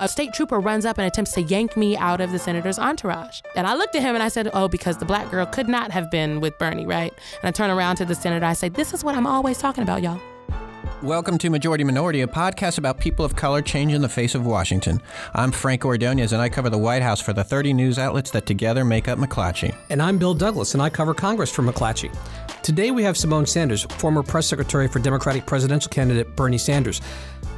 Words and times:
a 0.00 0.08
state 0.08 0.32
trooper 0.32 0.58
runs 0.58 0.86
up 0.86 0.96
and 0.96 1.06
attempts 1.06 1.32
to 1.32 1.42
yank 1.42 1.76
me 1.76 1.94
out 1.94 2.22
of 2.22 2.32
the 2.32 2.38
senator's 2.38 2.78
entourage. 2.78 3.42
And 3.54 3.66
I 3.66 3.74
looked 3.74 3.94
at 3.94 4.00
him 4.00 4.14
and 4.14 4.22
I 4.22 4.28
said, 4.28 4.50
Oh, 4.54 4.66
because 4.66 4.96
the 4.96 5.04
black 5.04 5.30
girl 5.30 5.44
could 5.44 5.68
not 5.68 5.90
have 5.90 6.10
been 6.10 6.40
with 6.40 6.58
Bernie, 6.58 6.86
right? 6.86 7.12
And 7.42 7.48
I 7.48 7.50
turn 7.50 7.70
around 7.70 7.96
to 7.96 8.06
the 8.06 8.14
senator. 8.14 8.46
I 8.46 8.54
say, 8.54 8.70
This 8.70 8.94
is 8.94 9.04
what 9.04 9.14
I'm 9.14 9.26
always 9.26 9.58
talking 9.58 9.82
about, 9.82 10.02
y'all. 10.02 10.18
Welcome 11.02 11.36
to 11.38 11.50
Majority 11.50 11.84
Minority, 11.84 12.22
a 12.22 12.26
podcast 12.26 12.78
about 12.78 12.98
people 12.98 13.24
of 13.24 13.36
color 13.36 13.60
changing 13.62 14.00
the 14.00 14.08
face 14.08 14.34
of 14.34 14.44
Washington. 14.44 15.00
I'm 15.34 15.50
Frank 15.50 15.84
Ordonez, 15.84 16.32
and 16.32 16.42
I 16.42 16.48
cover 16.48 16.68
the 16.68 16.78
White 16.78 17.02
House 17.02 17.20
for 17.20 17.32
the 17.32 17.44
30 17.44 17.72
news 17.72 17.98
outlets 17.98 18.30
that 18.32 18.44
together 18.44 18.84
make 18.84 19.08
up 19.08 19.18
McClatchy. 19.18 19.74
And 19.88 20.02
I'm 20.02 20.18
Bill 20.18 20.34
Douglas, 20.34 20.74
and 20.74 20.82
I 20.82 20.90
cover 20.90 21.14
Congress 21.14 21.50
for 21.50 21.62
McClatchy. 21.62 22.14
Today 22.62 22.90
we 22.90 23.02
have 23.02 23.16
Symone 23.16 23.48
Sanders, 23.48 23.84
former 23.84 24.22
press 24.22 24.46
secretary 24.46 24.88
for 24.88 24.98
Democratic 24.98 25.46
presidential 25.46 25.88
candidate 25.88 26.36
Bernie 26.36 26.58
Sanders. 26.58 27.00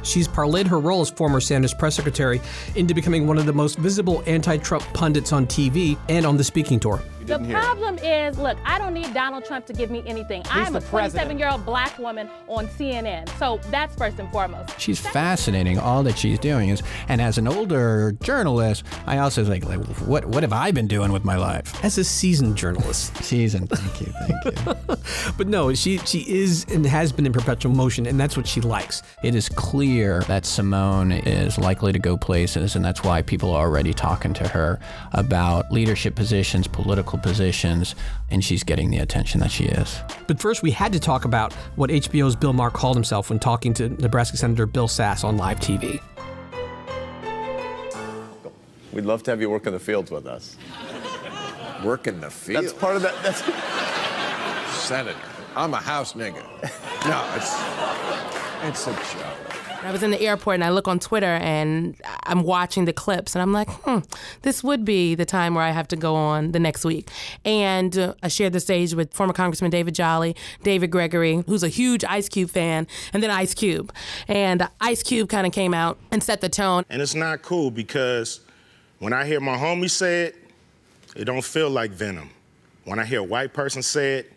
She's 0.03 0.27
parlayed 0.27 0.67
her 0.67 0.79
role 0.79 1.01
as 1.01 1.09
former 1.09 1.39
Sanders 1.39 1.73
press 1.73 1.95
secretary 1.95 2.41
into 2.75 2.93
becoming 2.93 3.27
one 3.27 3.37
of 3.37 3.45
the 3.45 3.53
most 3.53 3.77
visible 3.77 4.23
anti 4.25 4.57
Trump 4.57 4.83
pundits 4.93 5.33
on 5.33 5.47
TV 5.47 5.97
and 6.09 6.25
on 6.25 6.37
the 6.37 6.43
speaking 6.43 6.79
tour. 6.79 7.01
The 7.25 7.39
problem 7.39 7.97
is, 7.99 8.37
look, 8.37 8.57
I 8.65 8.77
don't 8.77 8.93
need 8.93 9.13
Donald 9.13 9.45
Trump 9.45 9.65
to 9.67 9.73
give 9.73 9.89
me 9.89 10.03
anything. 10.05 10.43
I'm 10.49 10.75
a 10.75 10.81
27 10.81 11.39
year 11.39 11.49
old 11.49 11.65
black 11.65 11.97
woman 11.97 12.29
on 12.47 12.67
CNN. 12.67 13.29
So 13.37 13.59
that's 13.69 13.95
first 13.95 14.19
and 14.19 14.29
foremost. 14.31 14.79
She's 14.79 14.99
fascinating. 14.99 15.79
All 15.79 16.03
that 16.03 16.17
she's 16.17 16.39
doing 16.39 16.69
is, 16.69 16.83
and 17.07 17.21
as 17.21 17.37
an 17.37 17.47
older 17.47 18.13
journalist, 18.21 18.83
I 19.07 19.19
also 19.19 19.45
think, 19.45 19.65
like, 19.65 19.79
what 20.01 20.25
what 20.25 20.43
have 20.43 20.53
I 20.53 20.71
been 20.71 20.87
doing 20.87 21.11
with 21.11 21.23
my 21.23 21.35
life? 21.35 21.83
As 21.83 21.97
a 21.97 22.03
seasoned 22.03 22.55
journalist. 22.55 23.15
Seasoned. 23.23 23.69
Thank 23.69 24.01
you. 24.01 24.13
Thank 24.27 24.87
you. 24.89 24.95
but 25.37 25.47
no, 25.47 25.73
she 25.73 25.97
she 25.99 26.19
is 26.29 26.65
and 26.69 26.85
has 26.85 27.11
been 27.11 27.25
in 27.25 27.33
perpetual 27.33 27.73
motion, 27.73 28.05
and 28.05 28.19
that's 28.19 28.35
what 28.37 28.47
she 28.47 28.61
likes. 28.61 29.01
It 29.23 29.35
is 29.35 29.49
clear 29.49 30.21
that 30.27 30.43
Symone 30.43 31.25
is 31.25 31.57
likely 31.57 31.91
to 31.93 31.99
go 31.99 32.17
places, 32.17 32.75
and 32.75 32.83
that's 32.83 33.03
why 33.03 33.21
people 33.21 33.51
are 33.51 33.65
already 33.65 33.93
talking 33.93 34.33
to 34.33 34.47
her 34.47 34.79
about 35.13 35.71
leadership 35.71 36.15
positions, 36.15 36.67
political 36.67 37.12
positions, 37.17 37.95
and 38.29 38.43
she's 38.43 38.63
getting 38.63 38.91
the 38.91 38.99
attention 38.99 39.39
that 39.41 39.51
she 39.51 39.65
is. 39.65 39.99
But 40.27 40.39
first, 40.39 40.63
we 40.63 40.71
had 40.71 40.93
to 40.93 40.99
talk 40.99 41.25
about 41.25 41.53
what 41.75 41.89
HBO's 41.89 42.35
Bill 42.35 42.53
Maher 42.53 42.71
called 42.71 42.95
himself 42.95 43.29
when 43.29 43.39
talking 43.39 43.73
to 43.75 43.89
Nebraska 43.89 44.37
Senator 44.37 44.65
Bill 44.65 44.87
Sasse 44.87 45.23
on 45.23 45.37
live 45.37 45.59
TV. 45.59 46.01
We'd 48.91 49.05
love 49.05 49.23
to 49.23 49.31
have 49.31 49.41
you 49.41 49.49
work 49.49 49.65
in 49.65 49.73
the 49.73 49.79
fields 49.79 50.11
with 50.11 50.27
us. 50.27 50.55
Work 51.83 52.07
in 52.07 52.21
the 52.21 52.29
field. 52.29 52.63
That's 52.63 52.73
part 52.73 52.95
of 52.95 53.01
that. 53.01 53.15
That's 53.23 53.43
Senator. 54.77 55.17
I'm 55.55 55.73
a 55.73 55.77
house 55.77 56.13
nigga. 56.13 56.43
No, 57.07 57.21
it's 57.35 57.53
it's 58.63 58.87
a 58.87 58.93
joke. 58.93 59.32
I 59.85 59.91
was 59.91 60.03
in 60.03 60.11
the 60.11 60.21
airport 60.21 60.55
and 60.55 60.63
I 60.63 60.69
look 60.69 60.87
on 60.87 60.99
Twitter 60.99 61.25
and 61.25 61.95
I'm 62.23 62.43
watching 62.43 62.85
the 62.85 62.93
clips 62.93 63.35
and 63.35 63.41
I'm 63.41 63.51
like, 63.51 63.69
hmm, 63.69 63.99
this 64.43 64.63
would 64.63 64.85
be 64.85 65.15
the 65.15 65.25
time 65.25 65.55
where 65.55 65.63
I 65.63 65.71
have 65.71 65.87
to 65.89 65.95
go 65.95 66.15
on 66.15 66.51
the 66.51 66.59
next 66.59 66.85
week. 66.85 67.09
And 67.43 67.97
uh, 67.97 68.13
I 68.23 68.27
shared 68.27 68.53
the 68.53 68.59
stage 68.59 68.93
with 68.93 69.13
former 69.13 69.33
Congressman 69.33 69.71
David 69.71 69.95
Jolly, 69.95 70.35
David 70.63 70.91
Gregory, 70.91 71.43
who's 71.47 71.63
a 71.63 71.67
huge 71.67 72.03
Ice 72.05 72.29
Cube 72.29 72.49
fan, 72.49 72.87
and 73.11 73.21
then 73.21 73.29
Ice 73.29 73.53
Cube. 73.53 73.93
And 74.27 74.67
Ice 74.79 75.03
Cube 75.03 75.29
kind 75.29 75.45
of 75.45 75.53
came 75.53 75.73
out 75.73 75.97
and 76.11 76.23
set 76.23 76.41
the 76.41 76.49
tone. 76.49 76.85
And 76.89 77.01
it's 77.01 77.15
not 77.15 77.41
cool 77.41 77.71
because 77.71 78.39
when 78.99 79.13
I 79.13 79.25
hear 79.25 79.39
my 79.39 79.57
homie 79.57 79.89
say 79.89 80.23
it, 80.23 80.35
it 81.15 81.25
don't 81.25 81.43
feel 81.43 81.69
like 81.69 81.91
venom. 81.91 82.29
When 82.85 82.99
I 82.99 83.05
hear 83.05 83.19
a 83.19 83.23
white 83.23 83.53
person 83.53 83.83
say 83.83 84.15
it, 84.15 84.33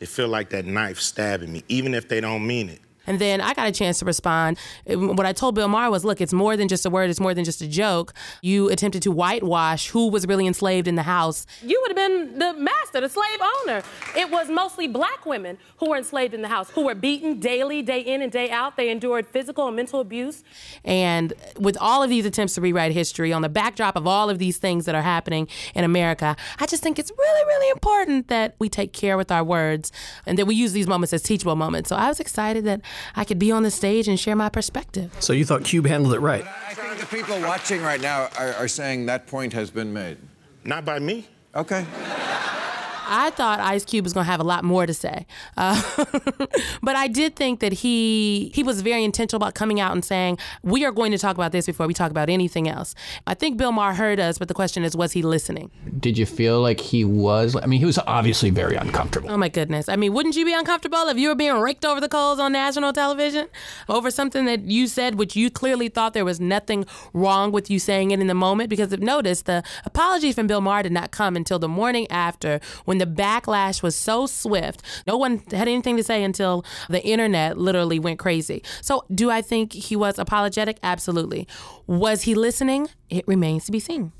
it 0.00 0.08
feel 0.08 0.28
like 0.28 0.50
that 0.50 0.64
knife 0.64 1.00
stabbing 1.00 1.52
me, 1.52 1.64
even 1.68 1.94
if 1.94 2.08
they 2.08 2.20
don't 2.20 2.46
mean 2.46 2.68
it. 2.68 2.80
And 3.08 3.18
then 3.18 3.40
I 3.40 3.54
got 3.54 3.66
a 3.66 3.72
chance 3.72 3.98
to 4.00 4.04
respond. 4.04 4.58
What 4.86 5.24
I 5.24 5.32
told 5.32 5.54
Bill 5.54 5.66
Maher 5.66 5.90
was, 5.90 6.04
look, 6.04 6.20
it's 6.20 6.34
more 6.34 6.56
than 6.56 6.68
just 6.68 6.84
a 6.84 6.90
word, 6.90 7.08
it's 7.08 7.20
more 7.20 7.32
than 7.32 7.44
just 7.44 7.62
a 7.62 7.66
joke. 7.66 8.12
You 8.42 8.68
attempted 8.68 9.02
to 9.04 9.10
whitewash 9.10 9.88
who 9.88 10.08
was 10.08 10.26
really 10.26 10.46
enslaved 10.46 10.86
in 10.86 10.94
the 10.94 11.02
house. 11.02 11.46
You 11.62 11.80
would 11.80 11.96
have 11.96 11.96
been 11.96 12.38
the 12.38 12.52
master, 12.52 13.00
the 13.00 13.08
slave 13.08 13.40
owner. 13.62 13.82
It 14.14 14.30
was 14.30 14.50
mostly 14.50 14.86
black 14.88 15.24
women 15.24 15.56
who 15.78 15.88
were 15.88 15.96
enslaved 15.96 16.34
in 16.34 16.42
the 16.42 16.48
house, 16.48 16.68
who 16.70 16.84
were 16.84 16.94
beaten 16.94 17.40
daily, 17.40 17.80
day 17.80 18.00
in 18.00 18.20
and 18.20 18.30
day 18.30 18.50
out. 18.50 18.76
They 18.76 18.90
endured 18.90 19.26
physical 19.26 19.66
and 19.66 19.74
mental 19.74 20.00
abuse. 20.00 20.44
And 20.84 21.32
with 21.58 21.78
all 21.80 22.02
of 22.02 22.10
these 22.10 22.26
attempts 22.26 22.54
to 22.56 22.60
rewrite 22.60 22.92
history 22.92 23.32
on 23.32 23.40
the 23.40 23.48
backdrop 23.48 23.96
of 23.96 24.06
all 24.06 24.28
of 24.28 24.38
these 24.38 24.58
things 24.58 24.84
that 24.84 24.94
are 24.94 25.02
happening 25.02 25.48
in 25.74 25.84
America, 25.84 26.36
I 26.58 26.66
just 26.66 26.82
think 26.82 26.98
it's 26.98 27.10
really, 27.18 27.44
really 27.46 27.70
important 27.70 28.28
that 28.28 28.54
we 28.58 28.68
take 28.68 28.92
care 28.92 29.16
with 29.16 29.32
our 29.32 29.42
words 29.42 29.90
and 30.26 30.36
that 30.36 30.46
we 30.46 30.54
use 30.54 30.72
these 30.72 30.86
moments 30.86 31.14
as 31.14 31.22
teachable 31.22 31.56
moments. 31.56 31.88
So 31.88 31.96
I 31.96 32.08
was 32.08 32.20
excited 32.20 32.64
that 32.66 32.82
I 33.16 33.24
could 33.24 33.38
be 33.38 33.50
on 33.52 33.62
the 33.62 33.70
stage 33.70 34.08
and 34.08 34.18
share 34.18 34.36
my 34.36 34.48
perspective. 34.48 35.14
So 35.20 35.32
you 35.32 35.44
thought 35.44 35.64
Cube 35.64 35.86
handled 35.86 36.14
it 36.14 36.20
right? 36.20 36.44
I 36.66 36.74
think 36.74 36.98
the 37.00 37.06
people 37.06 37.40
watching 37.40 37.82
right 37.82 38.00
now 38.00 38.28
are, 38.38 38.54
are 38.54 38.68
saying 38.68 39.06
that 39.06 39.26
point 39.26 39.52
has 39.52 39.70
been 39.70 39.92
made. 39.92 40.18
Not 40.64 40.84
by 40.84 40.98
me. 40.98 41.26
Okay. 41.54 41.86
I 43.08 43.30
thought 43.30 43.60
Ice 43.60 43.84
Cube 43.84 44.04
was 44.04 44.12
going 44.12 44.24
to 44.24 44.30
have 44.30 44.40
a 44.40 44.44
lot 44.44 44.64
more 44.64 44.86
to 44.86 44.94
say, 44.94 45.26
uh, 45.56 45.80
but 46.82 46.96
I 46.96 47.08
did 47.08 47.36
think 47.36 47.60
that 47.60 47.72
he 47.72 48.52
he 48.54 48.62
was 48.62 48.82
very 48.82 49.02
intentional 49.04 49.42
about 49.42 49.54
coming 49.54 49.80
out 49.80 49.92
and 49.92 50.04
saying 50.04 50.38
we 50.62 50.84
are 50.84 50.92
going 50.92 51.12
to 51.12 51.18
talk 51.18 51.34
about 51.34 51.52
this 51.52 51.66
before 51.66 51.86
we 51.86 51.94
talk 51.94 52.10
about 52.10 52.28
anything 52.28 52.68
else. 52.68 52.94
I 53.26 53.34
think 53.34 53.56
Bill 53.56 53.72
Maher 53.72 53.94
heard 53.94 54.20
us, 54.20 54.38
but 54.38 54.48
the 54.48 54.54
question 54.54 54.84
is, 54.84 54.96
was 54.96 55.12
he 55.12 55.22
listening? 55.22 55.70
Did 55.98 56.18
you 56.18 56.26
feel 56.26 56.60
like 56.60 56.80
he 56.80 57.04
was? 57.04 57.56
I 57.56 57.66
mean, 57.66 57.80
he 57.80 57.86
was 57.86 57.98
obviously 58.06 58.50
very 58.50 58.76
uncomfortable. 58.76 59.30
Oh 59.30 59.36
my 59.36 59.48
goodness! 59.48 59.88
I 59.88 59.96
mean, 59.96 60.12
wouldn't 60.12 60.36
you 60.36 60.44
be 60.44 60.52
uncomfortable 60.54 61.08
if 61.08 61.16
you 61.16 61.28
were 61.28 61.34
being 61.34 61.54
raked 61.54 61.84
over 61.84 62.00
the 62.00 62.08
coals 62.08 62.38
on 62.38 62.52
national 62.52 62.92
television 62.92 63.48
over 63.88 64.10
something 64.10 64.44
that 64.44 64.64
you 64.64 64.86
said, 64.86 65.14
which 65.14 65.34
you 65.34 65.50
clearly 65.50 65.88
thought 65.88 66.14
there 66.14 66.24
was 66.24 66.40
nothing 66.40 66.84
wrong 67.12 67.52
with 67.52 67.70
you 67.70 67.78
saying 67.78 68.10
it 68.10 68.20
in 68.20 68.26
the 68.26 68.34
moment? 68.34 68.68
Because 68.68 68.90
notice, 68.98 69.42
the 69.42 69.62
apology 69.84 70.32
from 70.32 70.46
Bill 70.46 70.60
Maher 70.60 70.82
did 70.82 70.92
not 70.92 71.10
come 71.10 71.36
until 71.36 71.58
the 71.58 71.68
morning 71.68 72.06
after 72.10 72.60
when 72.84 72.97
the 73.00 73.06
backlash 73.06 73.82
was 73.82 73.96
so 73.96 74.26
swift. 74.26 74.82
No 75.06 75.16
one 75.16 75.38
had 75.50 75.68
anything 75.68 75.96
to 75.96 76.02
say 76.02 76.22
until 76.22 76.64
the 76.88 77.04
internet 77.04 77.58
literally 77.58 77.98
went 77.98 78.18
crazy. 78.18 78.62
So, 78.80 79.04
do 79.14 79.30
I 79.30 79.42
think 79.42 79.72
he 79.72 79.96
was 79.96 80.18
apologetic? 80.18 80.78
Absolutely. 80.82 81.46
Was 81.86 82.22
he 82.22 82.34
listening? 82.34 82.88
It 83.10 83.26
remains 83.26 83.64
to 83.66 83.72
be 83.72 83.80
seen. 83.80 84.12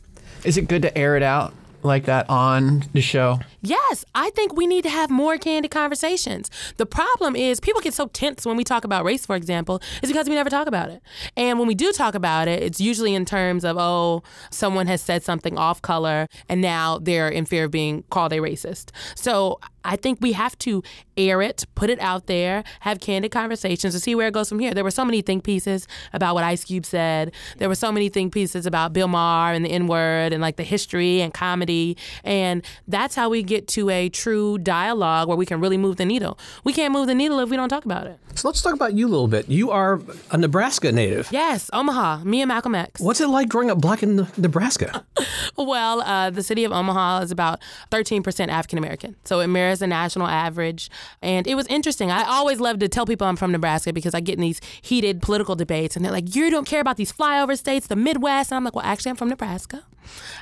Is 0.45 0.57
it 0.57 0.69
good 0.69 0.83
to 0.83 0.97
air 0.97 1.17
it 1.17 1.23
out 1.23 1.53
like 1.89 2.05
that 2.05 2.31
on 2.31 2.85
the 2.93 3.01
show? 3.01 3.41
Yes, 3.61 4.05
I 4.15 4.31
think 4.31 4.55
we 4.55 4.67
need 4.67 4.83
to 4.83 4.91
have 4.91 5.11
more 5.11 5.37
candid 5.39 5.73
conversations. 5.73 6.51
The 6.77 6.87
problem 6.87 7.35
is 7.35 7.59
people 7.59 7.81
get 7.81 7.95
so 7.95 8.07
tense 8.07 8.47
when 8.47 8.57
we 8.57 8.63
talk 8.63 8.85
about 8.85 9.05
race, 9.05 9.27
for 9.27 9.35
example, 9.35 9.83
is 10.03 10.09
because 10.09 10.29
we 10.29 10.37
never 10.37 10.51
talk 10.51 10.69
about 10.69 10.91
it. 10.91 11.03
And 11.37 11.59
when 11.59 11.67
we 11.67 11.75
do 11.75 11.91
talk 11.93 12.15
about 12.15 12.47
it, 12.47 12.63
it's 12.63 12.81
usually 12.81 13.15
in 13.15 13.25
terms 13.25 13.65
of, 13.65 13.77
oh, 13.79 14.23
someone 14.51 14.87
has 14.87 15.03
said 15.03 15.25
something 15.25 15.59
off 15.59 15.83
color 15.83 16.29
and 16.49 16.61
now 16.61 16.99
they're 16.99 17.29
in 17.29 17.45
fear 17.45 17.65
of 17.65 17.73
being 17.73 18.05
called 18.11 18.33
a 18.33 18.37
racist. 18.37 18.91
So 19.17 19.59
I 19.85 19.97
think 19.97 20.19
we 20.21 20.33
have 20.33 20.59
to 20.59 20.83
air 21.17 21.43
it, 21.43 21.65
put 21.75 21.91
it 21.91 22.01
out 22.01 22.27
there, 22.27 22.65
have 22.81 23.01
candid 23.01 23.31
conversations 23.31 23.95
to 23.95 24.01
see 24.01 24.15
where 24.15 24.29
it 24.29 24.35
goes 24.35 24.49
from 24.49 24.59
here. 24.59 24.75
There 24.75 24.85
were 24.85 24.91
so 24.91 25.05
many 25.05 25.23
think 25.23 25.45
pieces 25.45 25.87
about 26.13 26.35
what 26.35 26.45
Ice 26.45 26.65
Cube 26.65 26.87
said. 26.87 27.33
There 27.59 27.69
were 27.69 27.75
so 27.75 27.91
many 27.91 28.09
think 28.09 28.33
pieces 28.33 28.67
about 28.67 28.93
Bill 28.93 29.09
Maher 29.09 29.53
and 29.53 29.65
the 29.65 29.71
N 29.71 29.87
word 29.87 30.33
and 30.33 30.41
like 30.41 30.57
the 30.57 30.63
history 30.63 31.21
and 31.21 31.33
comedy. 31.33 31.97
And 32.25 32.65
that's 32.87 33.15
how 33.15 33.29
we 33.29 33.43
get 33.43 33.69
to 33.69 33.91
a 33.91 34.09
true 34.09 34.59
dialogue 34.59 35.29
where 35.29 35.37
we 35.37 35.47
can 35.47 35.61
really 35.61 35.79
move 35.79 35.97
the 35.97 36.05
needle. 36.05 36.39
We 36.65 36.73
can't 36.73 36.93
move 36.93 37.07
the 37.07 37.15
needle 37.15 37.41
if 37.41 37.51
we 37.51 37.57
don't 37.57 37.69
talk 37.69 37.85
about 37.85 38.07
it. 38.07 38.19
So 38.35 38.47
let's 38.47 38.63
talk 38.63 38.75
about 38.75 38.95
you 38.95 39.09
a 39.09 39.11
little 39.11 39.27
bit. 39.27 39.49
You 39.49 39.73
are 39.73 40.01
a 40.31 40.37
Nebraska 40.37 40.93
native. 40.93 41.29
Yes, 41.33 41.71
Omaha, 41.73 42.23
me 42.23 42.41
and 42.41 42.49
Malcolm 42.49 42.75
X. 42.75 43.01
What's 43.01 43.21
it 43.21 43.27
like 43.27 43.49
growing 43.49 43.69
up 43.69 43.81
black 43.81 44.03
in 44.03 44.29
Nebraska? 44.37 45.05
well, 45.57 46.03
uh, 46.03 46.31
the 46.31 46.45
city 46.45 46.63
of 46.63 46.71
Omaha 46.71 47.23
is 47.23 47.33
about 47.33 47.61
13% 47.91 48.49
African 48.49 48.79
American. 48.79 49.17
So 49.25 49.41
it 49.41 49.49
mirrors 49.69 49.79
the 49.81 49.87
national 49.87 50.27
average. 50.27 50.91
And 51.21 51.47
it 51.47 51.55
was 51.55 51.67
interesting. 51.67 52.11
I 52.11 52.25
always 52.25 52.61
love 52.61 52.79
to 52.79 52.89
tell 52.89 53.05
people 53.05 53.27
I'm 53.27 53.37
from 53.37 53.53
Nebraska 53.53 53.93
because 53.93 54.15
I 54.15 54.21
get 54.21 54.37
in 54.37 54.41
these 54.41 54.61
heated 54.81 55.21
political 55.21 55.55
debates 55.55 55.95
and 55.95 56.05
they're 56.05 56.13
like, 56.13 56.35
you 56.35 56.51
don't 56.51 56.67
care 56.67 56.81
about 56.81 56.97
these 56.97 57.13
flyover 57.13 57.57
states, 57.57 57.87
the 57.87 57.97
Midwest. 57.97 58.51
And 58.51 58.57
I'm 58.57 58.65
like, 58.65 58.75
well, 58.75 58.85
actually, 58.85 59.11
I'm 59.11 59.17
from 59.17 59.29
Nebraska. 59.29 59.85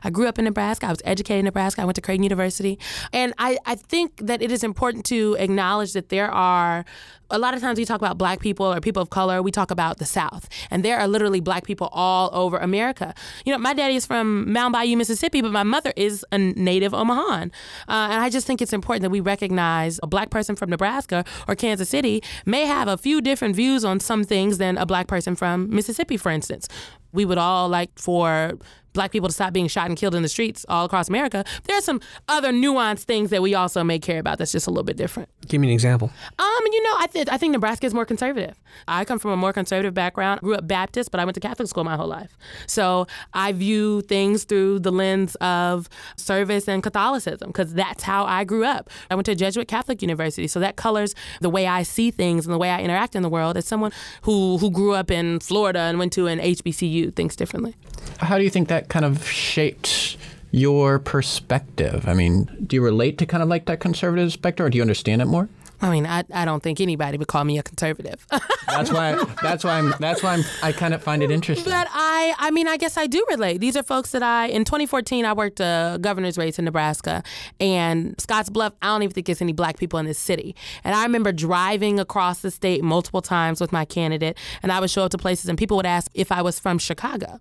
I 0.05 0.11
grew 0.11 0.29
up 0.29 0.39
in 0.39 0.45
Nebraska. 0.45 0.87
I 0.87 0.91
was 0.91 1.03
educated 1.05 1.41
in 1.41 1.45
Nebraska. 1.47 1.83
I 1.83 1.85
went 1.85 1.97
to 1.97 2.01
Creighton 2.01 2.23
University. 2.23 2.79
And 3.13 3.35
I, 3.39 3.59
I 3.67 3.75
think 3.75 4.19
that 4.19 4.41
it 4.43 4.53
is 4.53 4.63
important 4.63 5.05
to 5.07 5.37
acknowledge 5.41 5.93
that 5.95 6.09
there 6.09 6.31
are 6.31 6.85
a 7.31 7.39
lot 7.39 7.55
of 7.55 7.61
times 7.61 7.79
we 7.79 7.85
talk 7.85 8.01
about 8.01 8.19
black 8.19 8.41
people 8.41 8.67
or 8.73 8.81
people 8.81 9.03
of 9.03 9.11
color, 9.11 9.43
we 9.43 9.51
talk 9.51 9.71
about 9.71 9.99
the 9.99 10.05
South. 10.05 10.49
And 10.71 10.85
there 10.85 10.99
are 10.99 11.09
literally 11.09 11.41
black 11.41 11.65
people 11.65 11.89
all 11.93 12.31
over 12.33 12.59
America. 12.59 13.15
You 13.45 13.53
know, 13.53 13.59
my 13.59 13.75
daddy 13.75 13.97
is 13.97 14.07
from 14.07 14.53
Mound 14.53 14.73
Bayou, 14.73 14.97
Mississippi, 14.97 15.41
but 15.41 15.53
my 15.53 15.63
mother 15.63 15.93
is 15.97 16.25
a 16.33 16.39
native 16.39 16.93
Omahan. 16.93 17.51
Uh, 17.89 18.09
and 18.11 18.23
I 18.23 18.31
just 18.31 18.47
think 18.47 18.63
it's 18.63 18.73
important 18.73 19.03
that 19.03 19.11
we 19.11 19.21
recognize 19.21 19.99
a 20.03 20.07
black 20.07 20.31
person 20.31 20.57
from 20.57 20.71
Nebraska 20.71 21.25
or 21.49 21.55
Kansas 21.55 21.89
City 21.89 22.23
may 22.45 22.67
have 22.67 22.89
a 22.89 22.97
few 22.97 23.21
different 23.21 23.57
views 23.57 23.85
on 23.85 24.01
some 24.01 24.25
things 24.25 24.59
than 24.59 24.79
a 24.79 24.87
black 24.87 25.07
person 25.07 25.35
from 25.37 25.69
Mississippi, 25.71 26.17
for 26.17 26.31
instance. 26.31 26.69
We 27.13 27.25
would 27.25 27.39
all 27.39 27.69
like 27.69 27.99
for 27.99 28.59
black 28.97 29.13
people 29.13 29.29
to 29.29 29.33
stop 29.35 29.53
being 29.53 29.69
shot 29.69 29.87
and 29.87 29.97
killed 29.97 30.15
in 30.15 30.23
the 30.23 30.29
streets 30.29 30.67
all 30.69 30.85
across 30.85 31.09
America. 31.09 31.45
There 31.65 31.77
are 31.77 31.81
some 31.81 32.01
other 32.29 32.53
nuanced 32.53 33.05
things 33.05 33.31
that 33.31 33.43
we 33.43 33.55
also 33.55 33.85
may 33.85 33.99
care 33.99 34.19
about 34.19 34.39
that's 34.39 34.53
just 34.53 34.67
a 34.67 34.71
little 34.71 34.85
bit 34.85 34.97
different. 34.97 35.29
Give 35.47 35.61
me 35.61 35.69
an 35.69 35.75
example. 35.75 36.11
Um, 36.39 36.61
you 36.73 36.83
know, 36.83 36.95
I, 36.99 37.07
th- 37.07 37.29
I 37.31 37.39
think 37.39 37.53
Nebraska 37.53 37.87
is 37.87 37.95
more 37.95 38.05
conservative. 38.05 38.57
I 38.89 39.05
come 39.05 39.19
from 39.19 39.31
a 39.31 39.37
more 39.37 39.53
conservative 39.53 39.95
background. 39.95 40.41
Grew 40.41 40.55
up 40.55 40.67
Baptist, 40.67 41.11
but 41.11 41.21
I 41.21 41.25
went 41.25 41.35
to 41.37 41.41
Catholic 41.41 41.69
school 41.69 41.85
my 41.85 41.97
whole 41.97 42.09
life. 42.09 42.37
So 42.67 43.07
I 43.33 43.53
view 43.53 44.01
things 44.03 44.45
through 44.45 44.81
the 44.81 44.91
lens 44.93 45.37
of 45.37 45.89
service 46.17 46.69
and 46.69 46.83
Catholicism 46.83 47.49
because 47.49 47.75
that's 47.75 48.03
how 48.03 48.25
I 48.25 48.45
grew 48.45 48.65
up. 48.65 48.91
I 49.11 49.15
went 49.15 49.27
to 49.27 49.33
a 49.33 49.37
Jesuit 49.37 49.69
Catholic 49.69 50.03
university, 50.03 50.49
so 50.49 50.59
that 50.61 50.77
colors 50.77 51.15
the 51.41 51.51
way 51.51 51.67
I 51.67 51.83
see 51.83 52.11
things 52.11 52.47
and 52.47 52.53
the 52.53 52.59
way 52.59 52.71
I 52.71 52.81
interact 52.81 53.15
in 53.15 53.23
the 53.23 53.29
world. 53.29 53.57
As 53.57 53.67
someone 53.67 53.93
who 54.23 54.59
who 54.59 54.71
grew 54.71 54.95
up 54.95 55.11
in 55.11 55.41
Florida 55.41 55.81
and 55.81 55.99
went 55.99 56.13
to 56.15 56.27
an 56.27 56.39
HBCU, 56.41 57.15
thinks 57.15 57.37
differently. 57.37 57.75
How 58.19 58.39
do 58.39 58.45
you 58.45 58.51
think 58.51 58.69
that 58.69 58.86
kind 58.89 59.05
of 59.05 59.27
shaped 59.27 60.17
your 60.51 60.99
perspective? 60.99 62.09
I 62.09 62.15
mean, 62.15 62.65
do 62.67 62.77
you 62.77 62.83
relate 62.83 63.19
to 63.19 63.27
kind 63.27 63.43
of 63.43 63.49
like 63.49 63.67
that 63.67 63.81
conservative 63.81 64.33
spectrum, 64.33 64.67
or 64.67 64.71
do 64.71 64.77
you 64.77 64.83
understand 64.83 65.23
it 65.23 65.27
more? 65.27 65.49
I 65.81 65.91
mean, 65.91 66.07
I, 66.07 66.25
I 66.33 66.45
don't 66.45 66.63
think 66.63 66.81
anybody 66.81 67.19
would 67.19 67.29
call 67.29 67.45
me 67.45 67.59
a 67.59 67.63
conservative. 67.63 68.27
That's 68.67 68.91
why. 68.91 69.23
That's 69.43 69.63
why 69.63 69.79
I'm. 69.79 69.95
That's 70.01 70.23
why 70.23 70.35
I'm. 70.35 70.45
I 70.63 70.73
kind 70.73 70.95
of 70.95 71.03
find 71.03 71.23
it 71.23 71.31
interesting. 71.31 71.71
But 71.71 71.87
I, 71.91 72.35
I 72.39 72.51
mean, 72.51 72.67
I 72.67 72.77
guess 72.77 72.97
I 72.97 73.07
do 73.07 73.25
relate. 73.31 73.59
These 73.59 73.77
are 73.77 73.83
folks 73.83 74.13
that 74.13 74.23
I, 74.23 74.47
in 74.47 74.65
2014, 74.65 75.25
I 75.25 75.33
worked 75.33 75.61
a 75.61 75.99
governor's 76.01 76.39
race 76.39 76.59
in 76.59 76.65
Nebraska, 76.65 77.23
and 77.61 78.19
Scotts 78.21 78.49
Bluff. 78.49 78.73
I 78.81 78.87
don't 78.87 79.03
even 79.03 79.15
think 79.15 79.27
there's 79.27 79.43
any 79.43 79.53
black 79.53 79.79
people 79.79 79.99
in 79.99 80.07
this 80.07 80.19
city. 80.19 80.57
And 80.83 80.95
I 80.95 81.03
remember 81.03 81.33
driving 81.33 82.01
across 82.01 82.41
the 82.41 82.51
state 82.51 82.83
multiple 82.83 83.23
times 83.23 83.61
with 83.61 83.73
my 83.73 83.85
candidate, 83.85 84.39
and 84.63 84.73
I 84.73 84.81
would 84.81 84.91
show 84.91 85.03
up 85.03 85.11
to 85.13 85.19
places, 85.19 85.49
and 85.49 85.59
people 85.59 85.77
would 85.77 85.87
ask 85.87 86.11
if 86.15 86.33
I 86.33 86.43
was 86.43 86.59
from 86.59 86.79
Chicago. 86.79 87.41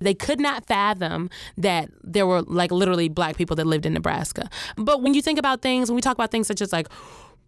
They 0.00 0.14
could 0.14 0.40
not 0.40 0.66
fathom 0.66 1.30
that 1.56 1.90
there 2.02 2.26
were 2.26 2.42
like 2.42 2.70
literally 2.70 3.08
black 3.08 3.36
people 3.36 3.56
that 3.56 3.66
lived 3.66 3.86
in 3.86 3.92
Nebraska. 3.92 4.48
But 4.76 5.02
when 5.02 5.14
you 5.14 5.22
think 5.22 5.38
about 5.38 5.62
things, 5.62 5.90
when 5.90 5.96
we 5.96 6.02
talk 6.02 6.14
about 6.14 6.30
things 6.30 6.46
such 6.46 6.60
as 6.60 6.72
like 6.72 6.88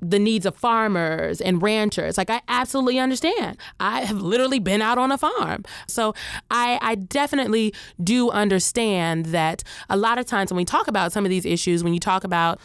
the 0.00 0.18
needs 0.18 0.46
of 0.46 0.56
farmers 0.56 1.40
and 1.40 1.60
ranchers. 1.60 2.16
Like 2.16 2.30
I 2.30 2.40
absolutely 2.48 2.98
understand. 2.98 3.58
I 3.80 4.02
have 4.02 4.20
literally 4.20 4.58
been 4.58 4.80
out 4.80 4.98
on 4.98 5.12
a 5.12 5.18
farm. 5.18 5.64
So 5.86 6.14
I, 6.50 6.78
I 6.80 6.94
definitely 6.94 7.74
do 8.02 8.30
understand 8.30 9.26
that 9.26 9.62
a 9.90 9.96
lot 9.96 10.18
of 10.18 10.26
times 10.26 10.50
when 10.50 10.56
we 10.56 10.64
talk 10.64 10.88
about 10.88 11.12
some 11.12 11.24
of 11.24 11.30
these 11.30 11.44
issues, 11.44 11.82
when 11.82 11.94
you 11.94 12.00
talk 12.00 12.24
about 12.24 12.60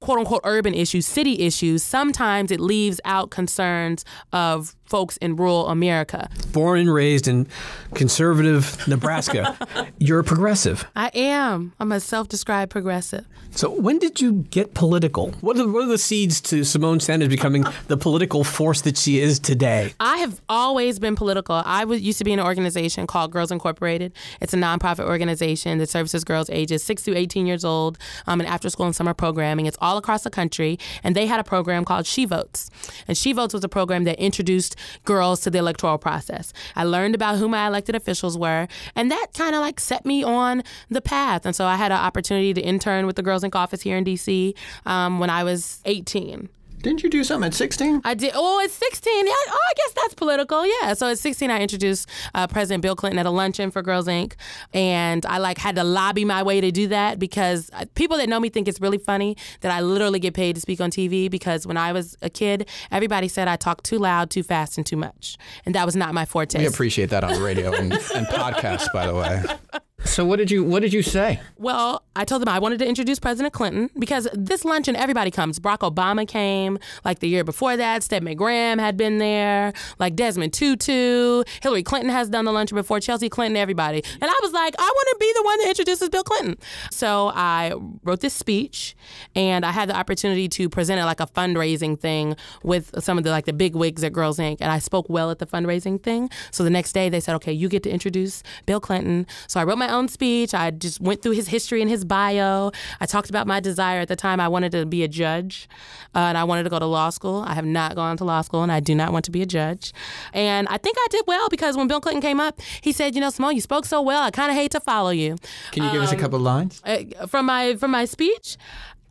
quote 0.00 0.18
unquote 0.18 0.42
urban 0.44 0.74
issues, 0.74 1.06
city 1.06 1.40
issues, 1.40 1.82
sometimes 1.82 2.50
it 2.50 2.60
leaves 2.60 3.00
out 3.04 3.30
concerns 3.30 4.04
of 4.32 4.75
folks 4.86 5.16
in 5.18 5.36
rural 5.36 5.68
America. 5.68 6.28
Born 6.52 6.80
and 6.80 6.92
raised 6.92 7.28
in 7.28 7.46
conservative 7.94 8.86
Nebraska, 8.86 9.56
you're 9.98 10.20
a 10.20 10.24
progressive. 10.24 10.86
I 10.96 11.10
am. 11.14 11.72
I'm 11.80 11.92
a 11.92 12.00
self 12.00 12.28
described 12.28 12.70
progressive. 12.70 13.26
So 13.56 13.70
when 13.70 13.98
did 13.98 14.20
you 14.20 14.44
get 14.50 14.74
political? 14.74 15.30
What 15.40 15.56
are, 15.56 15.66
what 15.66 15.84
are 15.84 15.88
the 15.88 15.96
seeds 15.96 16.42
to 16.42 16.56
Symone 16.60 17.00
Sanders 17.00 17.30
becoming 17.30 17.64
the 17.88 17.96
political 17.96 18.44
force 18.44 18.82
that 18.82 18.98
she 18.98 19.18
is 19.18 19.38
today? 19.38 19.94
I 19.98 20.18
have 20.18 20.42
always 20.50 20.98
been 20.98 21.16
political. 21.16 21.62
I 21.64 21.84
was, 21.84 22.02
used 22.02 22.18
to 22.18 22.24
be 22.24 22.34
in 22.34 22.38
an 22.38 22.44
organization 22.44 23.06
called 23.06 23.30
Girls 23.32 23.50
Incorporated. 23.50 24.12
It's 24.42 24.52
a 24.52 24.58
nonprofit 24.58 25.06
organization 25.06 25.78
that 25.78 25.88
services 25.88 26.22
girls 26.22 26.50
ages 26.50 26.84
6 26.84 27.04
to 27.04 27.16
18 27.16 27.46
years 27.46 27.64
old 27.64 27.96
um, 28.26 28.42
in 28.42 28.46
after 28.46 28.68
school 28.68 28.84
and 28.84 28.94
summer 28.94 29.14
programming. 29.14 29.64
It's 29.64 29.78
all 29.80 29.96
across 29.96 30.22
the 30.22 30.30
country. 30.30 30.78
And 31.02 31.16
they 31.16 31.26
had 31.26 31.40
a 31.40 31.44
program 31.44 31.86
called 31.86 32.04
She 32.04 32.26
Votes. 32.26 32.68
And 33.08 33.16
She 33.16 33.32
Votes 33.32 33.54
was 33.54 33.64
a 33.64 33.70
program 33.70 34.04
that 34.04 34.18
introduced 34.18 34.75
girls 35.04 35.40
to 35.40 35.50
the 35.50 35.58
electoral 35.58 35.98
process. 35.98 36.52
I 36.74 36.84
learned 36.84 37.14
about 37.14 37.38
who 37.38 37.48
my 37.48 37.66
elected 37.66 37.94
officials 37.94 38.36
were, 38.36 38.68
and 38.94 39.10
that 39.10 39.28
kind 39.34 39.54
of 39.54 39.60
like 39.60 39.80
set 39.80 40.04
me 40.04 40.22
on 40.22 40.62
the 40.90 41.00
path. 41.00 41.46
And 41.46 41.54
so 41.54 41.66
I 41.66 41.76
had 41.76 41.92
an 41.92 41.98
opportunity 41.98 42.54
to 42.54 42.60
intern 42.60 43.06
with 43.06 43.16
the 43.16 43.22
Girls 43.22 43.42
Inc. 43.42 43.54
office 43.54 43.82
here 43.82 43.96
in 43.96 44.04
DC 44.04 44.54
um, 44.84 45.18
when 45.18 45.30
I 45.30 45.44
was 45.44 45.80
18. 45.84 46.48
Didn't 46.82 47.02
you 47.02 47.10
do 47.10 47.24
something 47.24 47.48
at 47.48 47.54
16? 47.54 48.02
I 48.04 48.14
did. 48.14 48.32
Oh, 48.34 48.62
at 48.62 48.70
16. 48.70 49.26
Yeah. 49.26 49.32
Oh, 49.32 49.58
I 49.70 49.72
guess 49.76 49.92
that's 49.94 50.14
political. 50.14 50.64
Yeah. 50.82 50.94
So 50.94 51.08
at 51.08 51.18
16, 51.18 51.50
I 51.50 51.60
introduced 51.60 52.08
uh, 52.34 52.46
President 52.46 52.82
Bill 52.82 52.94
Clinton 52.94 53.18
at 53.18 53.26
a 53.26 53.30
luncheon 53.30 53.70
for 53.70 53.82
Girls 53.82 54.06
Inc. 54.06 54.34
And 54.72 55.24
I 55.26 55.38
like 55.38 55.58
had 55.58 55.76
to 55.76 55.84
lobby 55.84 56.24
my 56.24 56.42
way 56.42 56.60
to 56.60 56.70
do 56.70 56.88
that 56.88 57.18
because 57.18 57.70
uh, 57.72 57.86
people 57.94 58.16
that 58.18 58.28
know 58.28 58.38
me 58.38 58.48
think 58.48 58.68
it's 58.68 58.80
really 58.80 58.98
funny 58.98 59.36
that 59.60 59.72
I 59.72 59.80
literally 59.80 60.20
get 60.20 60.34
paid 60.34 60.54
to 60.54 60.60
speak 60.60 60.80
on 60.80 60.90
TV 60.90 61.30
because 61.30 61.66
when 61.66 61.76
I 61.76 61.92
was 61.92 62.16
a 62.22 62.30
kid, 62.30 62.68
everybody 62.90 63.28
said 63.28 63.48
I 63.48 63.56
talked 63.56 63.84
too 63.84 63.98
loud, 63.98 64.30
too 64.30 64.42
fast, 64.42 64.76
and 64.76 64.86
too 64.86 64.96
much. 64.96 65.36
And 65.64 65.74
that 65.74 65.86
was 65.86 65.96
not 65.96 66.14
my 66.14 66.24
forte. 66.24 66.58
We 66.58 66.66
appreciate 66.66 67.10
that 67.10 67.24
on 67.24 67.32
the 67.32 67.42
radio 67.42 67.72
and, 67.72 67.92
and 67.92 68.26
podcasts, 68.26 68.92
by 68.92 69.06
the 69.06 69.14
way. 69.14 69.80
So 70.06 70.24
what 70.24 70.36
did 70.36 70.50
you 70.50 70.64
what 70.64 70.82
did 70.82 70.92
you 70.92 71.02
say? 71.02 71.40
Well, 71.58 72.02
I 72.14 72.24
told 72.24 72.42
them 72.42 72.48
I 72.48 72.58
wanted 72.58 72.78
to 72.78 72.88
introduce 72.88 73.18
President 73.18 73.52
Clinton 73.52 73.90
because 73.98 74.28
this 74.32 74.64
luncheon 74.64 74.96
everybody 74.96 75.30
comes. 75.30 75.58
Barack 75.58 75.78
Obama 75.78 76.26
came 76.26 76.78
like 77.04 77.18
the 77.18 77.28
year 77.28 77.44
before 77.44 77.76
that. 77.76 78.02
Stedman 78.02 78.36
Graham 78.36 78.78
had 78.78 78.96
been 78.96 79.18
there. 79.18 79.72
Like 79.98 80.16
Desmond 80.16 80.52
Tutu, 80.52 81.42
Hillary 81.62 81.82
Clinton 81.82 82.10
has 82.10 82.28
done 82.28 82.44
the 82.44 82.52
luncheon 82.52 82.76
before. 82.76 83.00
Chelsea 83.00 83.28
Clinton, 83.28 83.56
everybody. 83.56 84.02
And 84.04 84.24
I 84.24 84.34
was 84.42 84.52
like, 84.52 84.74
I 84.78 84.82
want 84.82 85.08
to 85.10 85.16
be 85.18 85.32
the 85.34 85.42
one 85.42 85.58
that 85.58 85.68
introduces 85.68 86.08
Bill 86.08 86.22
Clinton. 86.22 86.56
So 86.90 87.32
I 87.34 87.74
wrote 88.04 88.20
this 88.20 88.34
speech, 88.34 88.96
and 89.34 89.64
I 89.66 89.72
had 89.72 89.88
the 89.88 89.96
opportunity 89.96 90.48
to 90.48 90.68
present 90.68 91.00
it 91.00 91.04
like 91.04 91.20
a 91.20 91.26
fundraising 91.26 91.98
thing 91.98 92.36
with 92.62 92.94
some 93.02 93.18
of 93.18 93.24
the 93.24 93.30
like 93.30 93.44
the 93.44 93.52
big 93.52 93.74
wigs 93.74 94.04
at 94.04 94.12
Girls 94.12 94.38
Inc. 94.38 94.58
And 94.60 94.70
I 94.70 94.78
spoke 94.78 95.08
well 95.08 95.30
at 95.30 95.38
the 95.38 95.46
fundraising 95.46 96.02
thing. 96.02 96.30
So 96.50 96.64
the 96.64 96.70
next 96.70 96.92
day 96.92 97.08
they 97.08 97.20
said, 97.20 97.34
okay, 97.36 97.52
you 97.52 97.68
get 97.68 97.82
to 97.82 97.90
introduce 97.90 98.42
Bill 98.66 98.80
Clinton. 98.80 99.26
So 99.48 99.60
I 99.60 99.64
wrote 99.64 99.78
my 99.78 99.92
own 99.92 99.95
speech. 100.08 100.54
I 100.54 100.70
just 100.70 101.00
went 101.00 101.22
through 101.22 101.32
his 101.32 101.48
history 101.48 101.80
and 101.80 101.90
his 101.90 102.04
bio. 102.04 102.70
I 103.00 103.06
talked 103.06 103.30
about 103.30 103.46
my 103.46 103.60
desire 103.60 104.00
at 104.00 104.08
the 104.08 104.16
time. 104.16 104.38
I 104.40 104.48
wanted 104.48 104.72
to 104.72 104.84
be 104.86 105.02
a 105.02 105.08
judge, 105.08 105.68
uh, 106.14 106.18
and 106.18 106.38
I 106.38 106.44
wanted 106.44 106.64
to 106.64 106.70
go 106.70 106.78
to 106.78 106.86
law 106.86 107.10
school. 107.10 107.44
I 107.46 107.54
have 107.54 107.64
not 107.64 107.94
gone 107.94 108.16
to 108.18 108.24
law 108.24 108.42
school, 108.42 108.62
and 108.62 108.70
I 108.70 108.80
do 108.80 108.94
not 108.94 109.12
want 109.12 109.24
to 109.24 109.30
be 109.30 109.42
a 109.42 109.46
judge. 109.46 109.92
And 110.32 110.68
I 110.68 110.78
think 110.78 110.96
I 110.98 111.06
did 111.10 111.24
well 111.26 111.48
because 111.48 111.76
when 111.76 111.88
Bill 111.88 112.00
Clinton 112.00 112.22
came 112.22 112.40
up, 112.40 112.60
he 112.80 112.92
said, 112.92 113.14
"You 113.14 113.20
know, 113.20 113.28
Symone, 113.28 113.54
you 113.54 113.60
spoke 113.60 113.86
so 113.86 114.00
well. 114.02 114.22
I 114.22 114.30
kind 114.30 114.50
of 114.50 114.56
hate 114.56 114.72
to 114.72 114.80
follow 114.80 115.10
you." 115.10 115.36
Can 115.72 115.84
you 115.84 115.92
give 115.92 116.02
us 116.02 116.12
a 116.12 116.16
couple 116.16 116.38
lines? 116.38 116.82
Uh, 116.84 117.26
from 117.26 117.46
my 117.46 117.74
from 117.76 117.90
my 117.90 118.04
speech. 118.04 118.56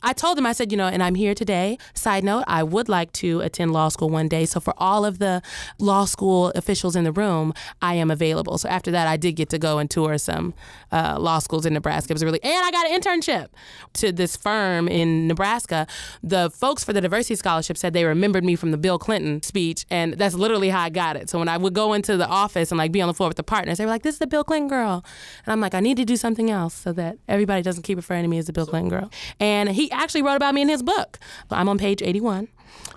I 0.06 0.12
told 0.12 0.38
him, 0.38 0.46
I 0.46 0.52
said, 0.52 0.70
you 0.70 0.78
know, 0.78 0.86
and 0.86 1.02
I'm 1.02 1.16
here 1.16 1.34
today. 1.34 1.78
Side 1.94 2.22
note, 2.22 2.44
I 2.46 2.62
would 2.62 2.88
like 2.88 3.10
to 3.14 3.40
attend 3.40 3.72
law 3.72 3.88
school 3.88 4.08
one 4.08 4.28
day. 4.28 4.46
So 4.46 4.60
for 4.60 4.72
all 4.78 5.04
of 5.04 5.18
the 5.18 5.42
law 5.80 6.04
school 6.04 6.52
officials 6.54 6.94
in 6.94 7.02
the 7.02 7.10
room, 7.10 7.52
I 7.82 7.94
am 7.94 8.12
available. 8.12 8.56
So 8.56 8.68
after 8.68 8.92
that, 8.92 9.08
I 9.08 9.16
did 9.16 9.32
get 9.32 9.48
to 9.48 9.58
go 9.58 9.78
and 9.80 9.90
tour 9.90 10.16
some 10.18 10.54
uh, 10.92 11.18
law 11.18 11.40
schools 11.40 11.66
in 11.66 11.74
Nebraska. 11.74 12.12
It 12.12 12.14
was 12.14 12.24
really, 12.24 12.40
and 12.44 12.64
I 12.64 12.70
got 12.70 12.88
an 12.88 13.00
internship 13.00 13.48
to 13.94 14.12
this 14.12 14.36
firm 14.36 14.86
in 14.86 15.26
Nebraska. 15.26 15.88
The 16.22 16.50
folks 16.50 16.84
for 16.84 16.92
the 16.92 17.00
diversity 17.00 17.34
scholarship 17.34 17.76
said 17.76 17.92
they 17.92 18.04
remembered 18.04 18.44
me 18.44 18.54
from 18.54 18.70
the 18.70 18.78
Bill 18.78 19.00
Clinton 19.00 19.42
speech, 19.42 19.86
and 19.90 20.12
that's 20.14 20.36
literally 20.36 20.68
how 20.68 20.82
I 20.82 20.88
got 20.88 21.16
it. 21.16 21.28
So 21.28 21.40
when 21.40 21.48
I 21.48 21.56
would 21.56 21.74
go 21.74 21.94
into 21.94 22.16
the 22.16 22.28
office 22.28 22.70
and 22.70 22.78
like 22.78 22.92
be 22.92 23.00
on 23.00 23.08
the 23.08 23.14
floor 23.14 23.28
with 23.28 23.38
the 23.38 23.42
partners, 23.42 23.78
they 23.78 23.84
were 23.84 23.90
like, 23.90 24.04
"This 24.04 24.14
is 24.14 24.18
the 24.20 24.28
Bill 24.28 24.44
Clinton 24.44 24.68
girl," 24.68 25.04
and 25.44 25.52
I'm 25.52 25.60
like, 25.60 25.74
"I 25.74 25.80
need 25.80 25.96
to 25.96 26.04
do 26.04 26.16
something 26.16 26.48
else 26.48 26.74
so 26.74 26.92
that 26.92 27.18
everybody 27.26 27.62
doesn't 27.62 27.82
keep 27.82 27.96
referring 27.96 28.22
to 28.22 28.28
me 28.28 28.38
as 28.38 28.46
the 28.46 28.52
Bill 28.52 28.66
Clinton 28.66 28.88
girl." 28.88 29.10
And 29.40 29.68
he 29.70 29.90
actually 29.96 30.22
wrote 30.22 30.36
about 30.36 30.54
me 30.54 30.62
in 30.62 30.68
his 30.68 30.82
book. 30.82 31.18
I'm 31.50 31.68
on 31.68 31.78
page 31.78 32.02
81. 32.02 32.48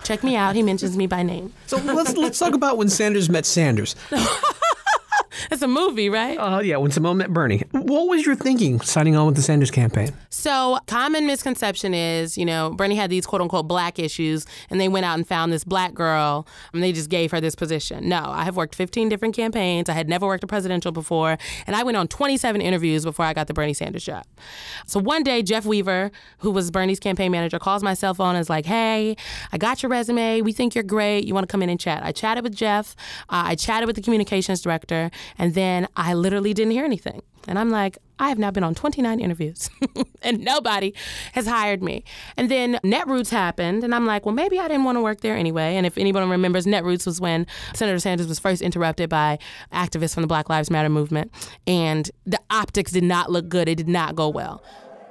Check 0.04 0.22
me 0.22 0.36
out. 0.36 0.54
He 0.56 0.62
mentions 0.62 0.96
me 0.96 1.06
by 1.06 1.22
name. 1.22 1.52
So 1.66 1.76
let's 1.78 2.16
let's 2.16 2.38
talk 2.38 2.54
about 2.54 2.76
when 2.78 2.88
Sanders 2.88 3.28
met 3.28 3.44
Sanders. 3.46 3.96
It's 5.50 5.62
a 5.62 5.68
movie, 5.68 6.08
right? 6.08 6.36
Uh, 6.36 6.60
yeah, 6.60 6.76
when 6.76 6.90
Symone 6.90 7.16
met 7.16 7.32
Bernie. 7.32 7.62
What 7.72 8.08
was 8.08 8.24
your 8.24 8.34
thinking 8.36 8.80
signing 8.80 9.16
on 9.16 9.26
with 9.26 9.36
the 9.36 9.42
Sanders 9.42 9.70
campaign? 9.70 10.12
So, 10.28 10.78
common 10.86 11.26
misconception 11.26 11.92
is, 11.92 12.38
you 12.38 12.44
know, 12.44 12.70
Bernie 12.70 12.94
had 12.94 13.10
these 13.10 13.26
quote 13.26 13.42
unquote 13.42 13.66
black 13.66 13.98
issues, 13.98 14.46
and 14.70 14.80
they 14.80 14.88
went 14.88 15.06
out 15.06 15.18
and 15.18 15.26
found 15.26 15.52
this 15.52 15.64
black 15.64 15.92
girl, 15.92 16.46
and 16.72 16.82
they 16.82 16.92
just 16.92 17.10
gave 17.10 17.30
her 17.32 17.40
this 17.40 17.54
position. 17.54 18.08
No, 18.08 18.22
I 18.26 18.44
have 18.44 18.56
worked 18.56 18.74
15 18.74 19.08
different 19.08 19.34
campaigns. 19.34 19.88
I 19.88 19.92
had 19.92 20.08
never 20.08 20.26
worked 20.26 20.44
a 20.44 20.46
presidential 20.46 20.92
before, 20.92 21.36
and 21.66 21.74
I 21.74 21.82
went 21.82 21.96
on 21.96 22.08
27 22.08 22.60
interviews 22.60 23.04
before 23.04 23.24
I 23.24 23.32
got 23.32 23.46
the 23.48 23.54
Bernie 23.54 23.74
Sanders 23.74 24.04
job. 24.04 24.24
So, 24.86 25.00
one 25.00 25.22
day, 25.22 25.42
Jeff 25.42 25.64
Weaver, 25.66 26.10
who 26.38 26.50
was 26.50 26.70
Bernie's 26.70 27.00
campaign 27.00 27.32
manager, 27.32 27.58
calls 27.58 27.82
my 27.82 27.94
cell 27.94 28.14
phone 28.14 28.34
and 28.34 28.40
is 28.40 28.50
like, 28.50 28.66
Hey, 28.66 29.16
I 29.52 29.58
got 29.58 29.82
your 29.82 29.90
resume. 29.90 30.42
We 30.42 30.52
think 30.52 30.74
you're 30.74 30.84
great. 30.84 31.24
You 31.24 31.34
want 31.34 31.48
to 31.48 31.50
come 31.50 31.62
in 31.62 31.70
and 31.70 31.78
chat? 31.80 32.02
I 32.04 32.12
chatted 32.12 32.44
with 32.44 32.54
Jeff, 32.54 32.94
uh, 33.28 33.42
I 33.46 33.54
chatted 33.54 33.86
with 33.86 33.96
the 33.96 34.02
communications 34.02 34.60
director, 34.60 35.10
and 35.38 35.54
then 35.54 35.88
I 35.96 36.14
literally 36.14 36.54
didn't 36.54 36.72
hear 36.72 36.84
anything. 36.84 37.22
And 37.48 37.58
I'm 37.58 37.70
like, 37.70 37.98
I 38.18 38.28
have 38.28 38.38
now 38.38 38.50
been 38.50 38.64
on 38.64 38.74
29 38.74 39.18
interviews 39.18 39.70
and 40.22 40.44
nobody 40.44 40.92
has 41.32 41.46
hired 41.46 41.82
me. 41.82 42.04
And 42.36 42.50
then 42.50 42.78
Netroots 42.84 43.30
happened, 43.30 43.82
and 43.82 43.94
I'm 43.94 44.04
like, 44.04 44.26
well, 44.26 44.34
maybe 44.34 44.58
I 44.58 44.68
didn't 44.68 44.84
want 44.84 44.96
to 44.96 45.02
work 45.02 45.22
there 45.22 45.36
anyway. 45.36 45.76
And 45.76 45.86
if 45.86 45.96
anyone 45.96 46.28
remembers, 46.28 46.66
Netroots 46.66 47.06
was 47.06 47.20
when 47.20 47.46
Senator 47.74 47.98
Sanders 47.98 48.28
was 48.28 48.38
first 48.38 48.60
interrupted 48.60 49.08
by 49.08 49.38
activists 49.72 50.12
from 50.14 50.20
the 50.22 50.26
Black 50.26 50.50
Lives 50.50 50.70
Matter 50.70 50.90
movement, 50.90 51.32
and 51.66 52.10
the 52.26 52.38
optics 52.50 52.92
did 52.92 53.04
not 53.04 53.30
look 53.30 53.48
good. 53.48 53.68
It 53.68 53.76
did 53.76 53.88
not 53.88 54.14
go 54.14 54.28
well. 54.28 54.62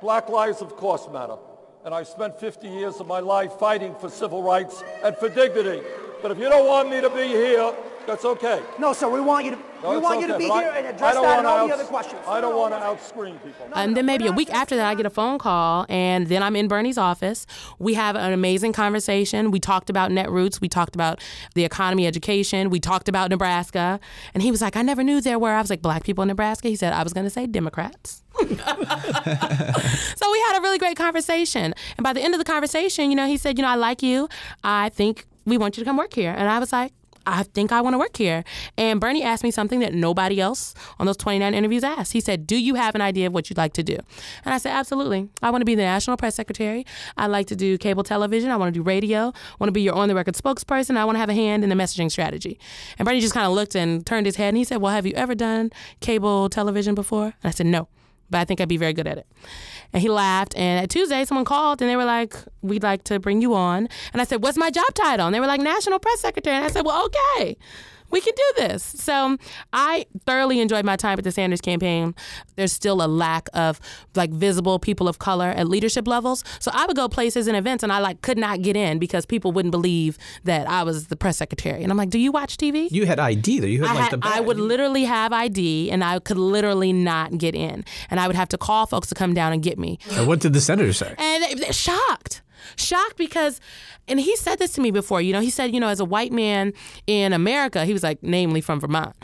Black 0.02 0.30
lives, 0.30 0.62
of 0.62 0.76
course, 0.76 1.08
matter. 1.12 1.36
And 1.84 1.94
I 1.94 2.04
spent 2.04 2.40
50 2.40 2.68
years 2.68 3.00
of 3.00 3.08
my 3.08 3.20
life 3.20 3.54
fighting 3.54 3.96
for 3.96 4.10
civil 4.10 4.44
rights 4.44 4.84
and 5.04 5.16
for 5.18 5.30
dignity. 5.30 5.82
But 6.22 6.32
if 6.32 6.38
you 6.38 6.50
don't 6.50 6.68
want 6.68 6.90
me 6.90 7.00
to 7.02 7.10
be 7.10 7.28
here, 7.28 7.74
that's 8.06 8.26
okay. 8.26 8.62
No, 8.80 8.92
sir, 8.92 9.08
we 9.08 9.22
want 9.22 9.46
you 9.46 9.52
to, 9.52 9.58
No, 9.84 9.92
we 9.92 9.98
it's 9.98 10.04
want 10.04 10.20
you 10.22 10.28
to 10.28 10.36
okay, 10.36 10.44
be 10.46 10.50
but 10.50 10.56
I- 10.56 10.64
here 10.64 10.74
and 10.78 10.88
address 10.88 11.14
don't 11.14 11.24
that 11.24 11.38
and 11.38 11.46
wanna 11.46 11.58
all 11.62 11.68
the 11.68 11.74
other 11.76 11.84
questions. 11.84 12.22
I 12.28 12.42
don't 12.42 12.58
want 12.58 12.74
to 12.74 12.80
outscreen 12.80 13.42
people. 13.44 13.68
And 13.76 13.96
then 13.96 14.06
maybe 14.08 14.26
a 14.26 14.32
week 14.32 14.50
after 14.52 14.76
that, 14.76 14.86
I 14.88 14.96
get 14.96 15.06
a 15.06 15.12
phone 15.12 15.38
call, 15.38 15.86
and 15.90 16.28
then 16.28 16.42
I'm 16.42 16.56
in 16.56 16.68
Bernie's 16.68 16.98
office. 16.98 17.46
We 17.78 17.94
have 17.94 18.16
an 18.16 18.34
amazing 18.34 18.74
conversation. 18.74 19.52
We 19.52 19.60
talked 19.60 19.90
about 19.92 20.10
Netroots. 20.12 20.60
We 20.60 20.68
talked 20.68 20.96
about 20.96 21.22
the 21.54 21.64
economy, 21.66 22.08
education. 22.08 22.70
We 22.72 22.80
talked 22.80 23.08
about 23.08 23.30
Nebraska. 23.30 24.00
And 24.34 24.42
he 24.44 24.50
was 24.52 24.62
like, 24.62 24.76
I 24.76 24.82
never 24.82 25.04
knew 25.04 25.22
there 25.22 25.38
were. 25.40 25.52
I 25.52 25.62
was 25.62 25.70
like, 25.70 25.82
black 25.84 26.04
people 26.04 26.24
in 26.24 26.28
Nebraska. 26.30 26.68
He 26.68 26.76
said, 26.76 26.92
I 26.94 27.04
was 27.04 27.14
going 27.14 27.26
to 27.26 27.30
say 27.30 27.46
Democrats. 27.46 28.24
so 28.40 28.46
we 28.46 28.50
had 30.40 30.58
a 30.58 30.62
really 30.62 30.78
great 30.78 30.98
conversation. 30.98 31.74
And 31.98 32.04
by 32.04 32.14
the 32.14 32.22
end 32.22 32.34
of 32.34 32.40
the 32.40 32.46
conversation, 32.46 33.10
you 33.12 33.16
know, 33.16 33.28
he 33.28 33.38
said, 33.38 33.58
You 33.58 33.64
know, 33.64 33.70
I 33.70 33.76
like 33.76 34.02
you. 34.02 34.30
I 34.64 34.90
think 34.90 35.26
we 35.46 35.58
want 35.58 35.78
you 35.78 35.84
to 35.84 35.86
come 35.88 35.98
work 35.98 36.14
here. 36.14 36.34
And 36.38 36.48
I 36.50 36.60
was 36.60 36.72
like, 36.72 36.94
I 37.26 37.44
think 37.44 37.72
I 37.72 37.82
want 37.82 37.94
to 37.94 37.98
work 38.00 38.18
here. 38.18 38.44
And 38.78 39.00
Bernie 39.00 39.24
asked 39.24 39.44
me 39.44 39.52
something 39.52 39.80
that 39.82 39.94
nobody 39.94 40.42
else 40.42 40.74
on 41.00 41.06
those 41.06 41.18
29 41.18 41.54
interviews 41.54 41.84
asked. 41.84 42.14
He 42.14 42.22
said, 42.22 42.48
Do 42.48 42.58
you 42.58 42.76
have 42.76 42.96
an 42.96 43.02
idea 43.02 43.28
of 43.28 43.34
what 43.34 43.50
you'd 43.50 43.58
like 43.58 43.74
to 43.74 43.84
do? 43.84 43.98
And 44.46 44.54
I 44.54 44.58
said, 44.58 44.72
Absolutely. 44.72 45.30
I 45.42 45.52
want 45.52 45.62
to 45.62 45.66
be 45.66 45.76
the 45.76 45.84
national 45.84 46.18
press 46.18 46.36
secretary. 46.36 46.86
I 47.18 47.28
like 47.28 47.48
to 47.48 47.56
do 47.56 47.78
cable 47.78 48.04
television. 48.04 48.50
I 48.50 48.58
want 48.58 48.74
to 48.74 48.80
do 48.80 48.84
radio. 48.84 49.28
I 49.28 49.56
want 49.60 49.68
to 49.68 49.72
be 49.72 49.82
your 49.82 49.96
on 49.96 50.08
the 50.08 50.16
record 50.16 50.36
spokesperson. 50.36 50.98
I 50.98 51.06
want 51.06 51.16
to 51.16 51.20
have 51.20 51.30
a 51.30 51.34
hand 51.34 51.64
in 51.64 51.70
the 51.70 51.76
messaging 51.76 52.10
strategy. 52.10 52.60
And 52.98 53.06
Bernie 53.06 53.22
just 53.22 53.34
kind 53.34 53.46
of 53.46 53.54
looked 53.54 53.76
and 53.76 54.06
turned 54.06 54.26
his 54.26 54.38
head 54.38 54.50
and 54.50 54.58
he 54.58 54.64
said, 54.64 54.78
Well, 54.78 54.94
have 54.94 55.06
you 55.06 55.14
ever 55.14 55.36
done 55.36 55.72
cable 56.00 56.50
television 56.50 56.96
before? 56.96 57.26
And 57.26 57.34
I 57.44 57.52
said, 57.52 57.68
No, 57.68 57.90
but 58.30 58.40
I 58.40 58.46
think 58.46 58.62
I'd 58.62 58.70
be 58.70 58.78
very 58.78 58.94
good 58.94 59.08
at 59.08 59.18
it. 59.18 59.28
And 59.94 60.02
he 60.02 60.10
laughed. 60.10 60.56
And 60.56 60.84
at 60.84 60.90
Tuesday, 60.90 61.24
someone 61.26 61.46
called 61.46 61.82
and 61.82 61.90
they 61.90 61.96
were 61.96 62.06
like, 62.06 62.36
We'd 62.62 62.84
like 62.84 63.04
to 63.06 63.20
bring 63.20 63.42
you 63.42 63.54
on. 63.54 63.88
And 64.14 64.22
I 64.22 64.26
said, 64.26 64.44
What's 64.44 64.58
my 64.58 64.70
job 64.72 64.94
title? 64.94 65.26
And 65.26 65.36
they 65.36 65.40
were 65.40 65.48
like, 65.48 65.62
National 65.62 66.00
Press 66.00 66.20
Secretary. 66.20 66.56
And 66.56 66.66
I 66.66 66.70
said, 66.70 66.86
Well, 66.86 67.06
okay. 67.06 67.58
We 68.12 68.22
can 68.22 68.34
do 68.36 68.44
this. 68.58 68.84
So 68.84 69.38
I 69.74 70.06
thoroughly 70.26 70.60
enjoyed 70.60 70.86
my 70.86 70.96
time 70.96 71.18
at 71.18 71.24
the 71.24 71.32
Sanders 71.32 71.62
campaign. 71.62 72.16
There's 72.56 72.72
still 72.72 73.02
a 73.04 73.08
lack 73.08 73.50
of 73.54 73.80
like 74.16 74.32
visible 74.32 74.80
people 74.80 75.08
of 75.08 75.20
color 75.20 75.50
at 75.50 75.68
leadership 75.68 76.08
levels. 76.08 76.44
So 76.60 76.72
I 76.74 76.86
would 76.86 76.96
go 76.96 77.08
places 77.08 77.48
and 77.48 77.56
events 77.56 77.84
and 77.84 77.92
I 77.92 78.00
like 78.00 78.22
could 78.22 78.38
not 78.38 78.62
get 78.62 78.76
in 78.76 79.00
because 79.00 79.26
people 79.26 79.52
wouldn't 79.52 79.72
believe 79.72 80.18
that 80.44 80.68
I 80.70 80.84
was 80.84 81.08
the 81.08 81.16
press 81.16 81.38
secretary. 81.38 81.84
And 81.84 81.92
I'm 81.92 81.98
like, 81.98 82.10
Do 82.10 82.20
you 82.20 82.32
watch 82.32 82.58
TV? 82.58 82.90
You 82.92 83.06
had 83.06 83.20
ID 83.20 83.60
though. 83.60 83.68
You 83.68 83.82
had 83.84 83.92
I, 83.92 83.94
like 83.94 84.04
had- 84.04 84.12
the 84.14 84.18
badge. 84.18 84.38
I 84.38 84.40
would 84.42 84.58
literally 84.60 85.04
have 85.06 85.32
ID 85.34 85.92
and 85.92 86.04
I 86.04 86.20
could 86.20 86.38
literally 86.38 86.94
not 86.94 87.38
get 87.38 87.56
in. 87.56 87.86
And 88.10 88.20
I 88.20 88.28
would 88.28 88.36
have 88.36 88.50
to 88.50 88.58
call 88.58 88.86
folks 88.86 89.08
to 89.10 89.16
come 89.16 89.34
down 89.34 89.54
and 89.54 89.62
get 89.64 89.78
me. 89.78 90.00
And 90.12 90.28
what 90.28 90.40
did 90.40 90.54
the 90.54 90.62
senator 90.62 90.94
say? 90.94 91.14
And 91.18 91.44
they, 91.44 91.54
they're 91.56 91.74
shocked. 91.74 92.42
Shocked 92.76 93.18
because, 93.18 93.60
and 94.08 94.20
he 94.20 94.36
said 94.36 94.60
this 94.60 94.74
to 94.74 94.82
me 94.82 94.92
before, 94.92 95.22
you 95.22 95.34
know, 95.34 95.42
he 95.42 95.50
said, 95.50 95.74
you 95.74 95.80
know, 95.80 95.88
as 95.88 96.00
a 96.00 96.06
white 96.06 96.32
man 96.32 96.74
in 97.08 97.34
America, 97.34 97.86
he 97.86 97.94
was 97.94 98.04
like, 98.04 98.20
namely 98.22 98.62
from 98.62 98.80
Vermont, 98.80 99.16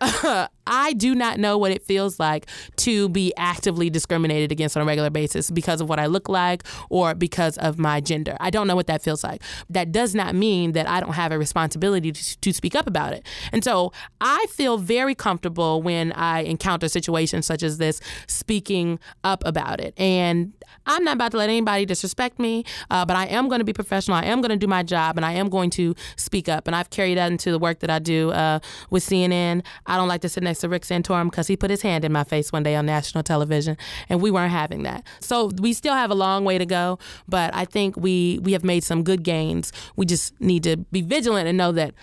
I 0.66 0.92
do 0.94 1.14
not 1.14 1.38
know 1.38 1.58
what 1.58 1.72
it 1.72 1.82
feels 1.82 2.18
like 2.18 2.46
to 2.76 3.08
be 3.10 3.32
actively 3.36 3.90
discriminated 3.90 4.50
against 4.50 4.76
on 4.76 4.82
a 4.82 4.86
regular 4.86 5.10
basis 5.10 5.50
because 5.50 5.80
of 5.80 5.88
what 5.88 5.98
I 5.98 6.06
look 6.06 6.28
like 6.28 6.64
or 6.88 7.14
because 7.14 7.58
of 7.58 7.78
my 7.78 8.00
gender. 8.00 8.36
I 8.40 8.50
don't 8.50 8.66
know 8.66 8.76
what 8.76 8.86
that 8.86 9.02
feels 9.02 9.22
like. 9.22 9.42
That 9.68 9.92
does 9.92 10.14
not 10.14 10.34
mean 10.34 10.72
that 10.72 10.88
I 10.88 11.00
don't 11.00 11.12
have 11.12 11.32
a 11.32 11.38
responsibility 11.38 12.12
to, 12.12 12.40
to 12.40 12.52
speak 12.52 12.74
up 12.74 12.86
about 12.86 13.12
it. 13.12 13.26
And 13.52 13.62
so 13.62 13.92
I 14.20 14.46
feel 14.50 14.78
very 14.78 15.14
comfortable 15.14 15.82
when 15.82 16.12
I 16.12 16.40
encounter 16.40 16.88
situations 16.88 17.46
such 17.46 17.62
as 17.62 17.78
this, 17.78 18.00
speaking 18.26 18.98
up 19.22 19.42
about 19.44 19.80
it. 19.80 19.94
And 19.98 20.52
I'm 20.86 21.04
not 21.04 21.14
about 21.14 21.32
to 21.32 21.38
let 21.38 21.48
anybody 21.48 21.86
disrespect 21.86 22.38
me, 22.38 22.64
uh, 22.94 23.04
but 23.04 23.16
I 23.16 23.26
am 23.26 23.48
going 23.48 23.58
to 23.58 23.64
be 23.64 23.72
professional. 23.72 24.16
I 24.16 24.24
am 24.26 24.40
going 24.40 24.50
to 24.50 24.56
do 24.56 24.68
my 24.68 24.84
job, 24.84 25.16
and 25.16 25.26
I 25.26 25.32
am 25.32 25.48
going 25.48 25.68
to 25.70 25.96
speak 26.14 26.48
up. 26.48 26.68
And 26.68 26.76
I've 26.76 26.90
carried 26.90 27.18
that 27.18 27.32
into 27.32 27.50
the 27.50 27.58
work 27.58 27.80
that 27.80 27.90
I 27.90 27.98
do 27.98 28.30
uh, 28.30 28.60
with 28.88 29.04
CNN. 29.04 29.64
I 29.86 29.96
don't 29.96 30.06
like 30.06 30.20
to 30.20 30.28
sit 30.28 30.44
next 30.44 30.60
to 30.60 30.68
Rick 30.68 30.82
Santorum 30.82 31.28
because 31.28 31.48
he 31.48 31.56
put 31.56 31.70
his 31.70 31.82
hand 31.82 32.04
in 32.04 32.12
my 32.12 32.22
face 32.22 32.52
one 32.52 32.62
day 32.62 32.76
on 32.76 32.86
national 32.86 33.24
television, 33.24 33.76
and 34.08 34.22
we 34.22 34.30
weren't 34.30 34.52
having 34.52 34.84
that. 34.84 35.04
So 35.18 35.50
we 35.60 35.72
still 35.72 35.94
have 35.94 36.12
a 36.12 36.14
long 36.14 36.44
way 36.44 36.56
to 36.56 36.66
go, 36.66 37.00
but 37.28 37.52
I 37.52 37.64
think 37.64 37.96
we 37.96 38.38
we 38.44 38.52
have 38.52 38.62
made 38.62 38.84
some 38.84 39.02
good 39.02 39.24
gains. 39.24 39.72
We 39.96 40.06
just 40.06 40.40
need 40.40 40.62
to 40.62 40.76
be 40.76 41.02
vigilant 41.02 41.48
and 41.48 41.58
know 41.58 41.72
that 41.72 41.94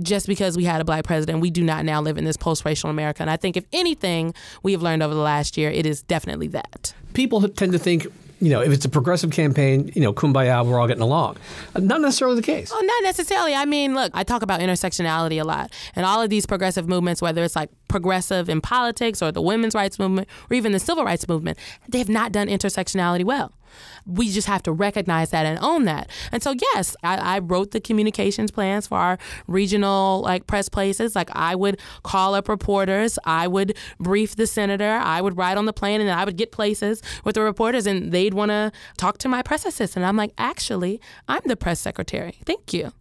just 0.00 0.28
because 0.28 0.56
we 0.56 0.64
had 0.64 0.80
a 0.80 0.84
black 0.84 1.04
president, 1.04 1.40
we 1.40 1.50
do 1.50 1.64
not 1.64 1.84
now 1.84 2.00
live 2.00 2.18
in 2.18 2.24
this 2.24 2.36
post 2.36 2.64
racial 2.64 2.88
America. 2.88 3.22
And 3.22 3.30
I 3.30 3.36
think 3.36 3.56
if 3.56 3.64
anything 3.72 4.32
we 4.62 4.72
have 4.72 4.82
learned 4.82 5.02
over 5.02 5.14
the 5.14 5.20
last 5.20 5.56
year, 5.56 5.70
it 5.70 5.86
is 5.86 6.02
definitely 6.02 6.48
that. 6.48 6.94
People 7.14 7.48
tend 7.48 7.72
to 7.72 7.78
think, 7.78 8.06
you 8.40 8.50
know, 8.50 8.60
if 8.60 8.72
it's 8.72 8.84
a 8.84 8.88
progressive 8.88 9.30
campaign, 9.30 9.90
you 9.94 10.02
know, 10.02 10.12
kumbaya, 10.12 10.64
we're 10.64 10.78
all 10.78 10.86
getting 10.86 11.02
along. 11.02 11.36
Uh, 11.74 11.80
Not 11.80 12.00
necessarily 12.02 12.36
the 12.36 12.42
case. 12.42 12.70
Oh, 12.72 12.80
not 12.80 13.02
necessarily. 13.02 13.54
I 13.54 13.64
mean, 13.64 13.94
look, 13.94 14.10
I 14.14 14.24
talk 14.24 14.42
about 14.42 14.60
intersectionality 14.60 15.40
a 15.40 15.44
lot. 15.44 15.72
And 15.94 16.04
all 16.04 16.20
of 16.20 16.28
these 16.28 16.44
progressive 16.44 16.86
movements, 16.88 17.22
whether 17.22 17.42
it's 17.42 17.56
like 17.56 17.70
progressive 17.88 18.48
in 18.48 18.60
politics 18.60 19.22
or 19.22 19.32
the 19.32 19.40
women's 19.40 19.74
rights 19.74 19.98
movement 19.98 20.28
or 20.50 20.54
even 20.54 20.72
the 20.72 20.78
civil 20.78 21.04
rights 21.04 21.26
movement, 21.28 21.58
they 21.88 21.98
have 21.98 22.10
not 22.10 22.32
done 22.32 22.48
intersectionality 22.48 23.24
well. 23.24 23.52
We 24.06 24.30
just 24.30 24.46
have 24.46 24.62
to 24.64 24.72
recognize 24.72 25.30
that 25.30 25.46
and 25.46 25.58
own 25.60 25.84
that. 25.84 26.10
And 26.32 26.42
so, 26.42 26.54
yes, 26.74 26.96
I, 27.02 27.36
I 27.36 27.38
wrote 27.38 27.70
the 27.72 27.80
communications 27.80 28.50
plans 28.50 28.86
for 28.86 28.98
our 28.98 29.18
regional 29.46 30.20
like 30.22 30.46
press 30.46 30.68
places. 30.68 31.14
Like 31.16 31.30
I 31.34 31.54
would 31.54 31.80
call 32.02 32.34
up 32.34 32.48
reporters, 32.48 33.18
I 33.24 33.48
would 33.48 33.76
brief 33.98 34.36
the 34.36 34.46
senator, 34.46 35.00
I 35.02 35.20
would 35.20 35.36
ride 35.36 35.56
on 35.56 35.66
the 35.66 35.72
plane, 35.72 36.00
and 36.00 36.10
I 36.10 36.24
would 36.24 36.36
get 36.36 36.52
places 36.52 37.02
with 37.24 37.34
the 37.34 37.42
reporters, 37.42 37.86
and 37.86 38.12
they'd 38.12 38.34
want 38.34 38.50
to 38.50 38.72
talk 38.96 39.18
to 39.18 39.28
my 39.28 39.42
press 39.42 39.64
assistant. 39.64 40.04
I'm 40.04 40.16
like, 40.16 40.32
actually, 40.38 41.00
I'm 41.28 41.42
the 41.44 41.56
press 41.56 41.80
secretary. 41.80 42.38
Thank 42.44 42.72
you. 42.72 42.92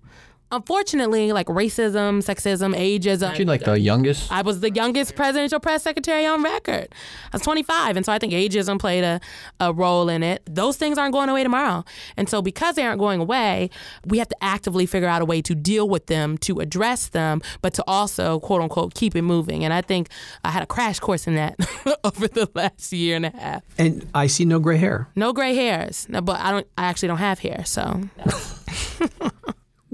Unfortunately, 0.52 1.32
like 1.32 1.48
racism, 1.48 2.24
sexism, 2.24 2.76
ageism. 2.76 3.34
She's 3.36 3.48
like 3.48 3.64
the 3.64 3.80
youngest. 3.80 4.32
I 4.32 4.44
was 4.44 4.60
the 4.60 4.72
youngest 4.72 5.16
presidential 5.16 5.60
press 5.60 5.84
secretary 5.84 6.26
on 6.26 6.44
record. 6.44 6.88
I 6.92 7.30
was 7.34 7.42
25, 7.42 7.98
and 7.98 8.06
so 8.06 8.14
I 8.14 8.20
think 8.20 8.32
ageism 8.32 8.80
played 8.80 9.04
a, 9.04 9.20
a 9.60 9.74
role 9.74 10.08
in 10.08 10.22
it. 10.22 10.44
Those 10.46 10.78
things 10.78 11.00
aren't 11.00 11.14
going 11.14 11.30
away 11.30 11.44
tomorrow. 11.44 11.84
And 12.16 12.30
so, 12.30 12.44
because 12.44 12.76
they 12.76 12.84
aren't 12.84 13.00
going 13.00 13.20
away, 13.20 13.72
we 14.06 14.20
have 14.20 14.30
to 14.30 14.44
actively 14.44 14.86
figure 14.86 15.08
out 15.08 15.22
a 15.22 15.26
way 15.26 15.42
to 15.42 15.56
deal 15.56 15.90
with 15.90 16.06
them, 16.06 16.38
to 16.40 16.60
address 16.60 17.08
them, 17.08 17.42
but 17.64 17.74
to 17.74 17.84
also, 17.88 18.40
quote 18.40 18.62
unquote, 18.62 18.94
keep 18.94 19.16
it 19.16 19.24
moving. 19.24 19.66
And 19.66 19.74
I 19.74 19.82
think 19.82 20.10
I 20.44 20.52
had 20.52 20.62
a 20.62 20.68
crash 20.68 21.00
course 21.00 21.26
in 21.26 21.36
that 21.36 21.58
over 22.04 22.28
the 22.28 22.50
last 22.54 22.94
year 22.94 23.16
and 23.16 23.26
a 23.26 23.32
half. 23.32 23.64
And 23.80 24.08
I 24.14 24.28
see 24.28 24.46
no 24.46 24.60
gray 24.60 24.78
hair. 24.78 25.08
No 25.16 25.34
gray 25.34 25.56
hairs, 25.56 26.08
no, 26.08 26.22
but 26.22 26.40
I 26.40 26.52
don't. 26.52 26.68
I 26.78 26.86
actually 26.86 27.08
don't 27.08 27.18
have 27.18 27.40
hair, 27.40 27.64
so. 27.66 28.02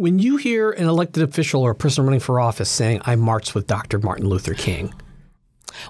When 0.01 0.17
you 0.17 0.37
hear 0.37 0.71
an 0.71 0.87
elected 0.87 1.21
official 1.21 1.61
or 1.61 1.69
a 1.69 1.75
person 1.75 2.03
running 2.05 2.21
for 2.21 2.39
office 2.39 2.71
saying, 2.71 3.03
I 3.05 3.15
marched 3.15 3.53
with 3.53 3.67
Dr. 3.67 3.99
Martin 3.99 4.27
Luther 4.27 4.55
King, 4.55 4.95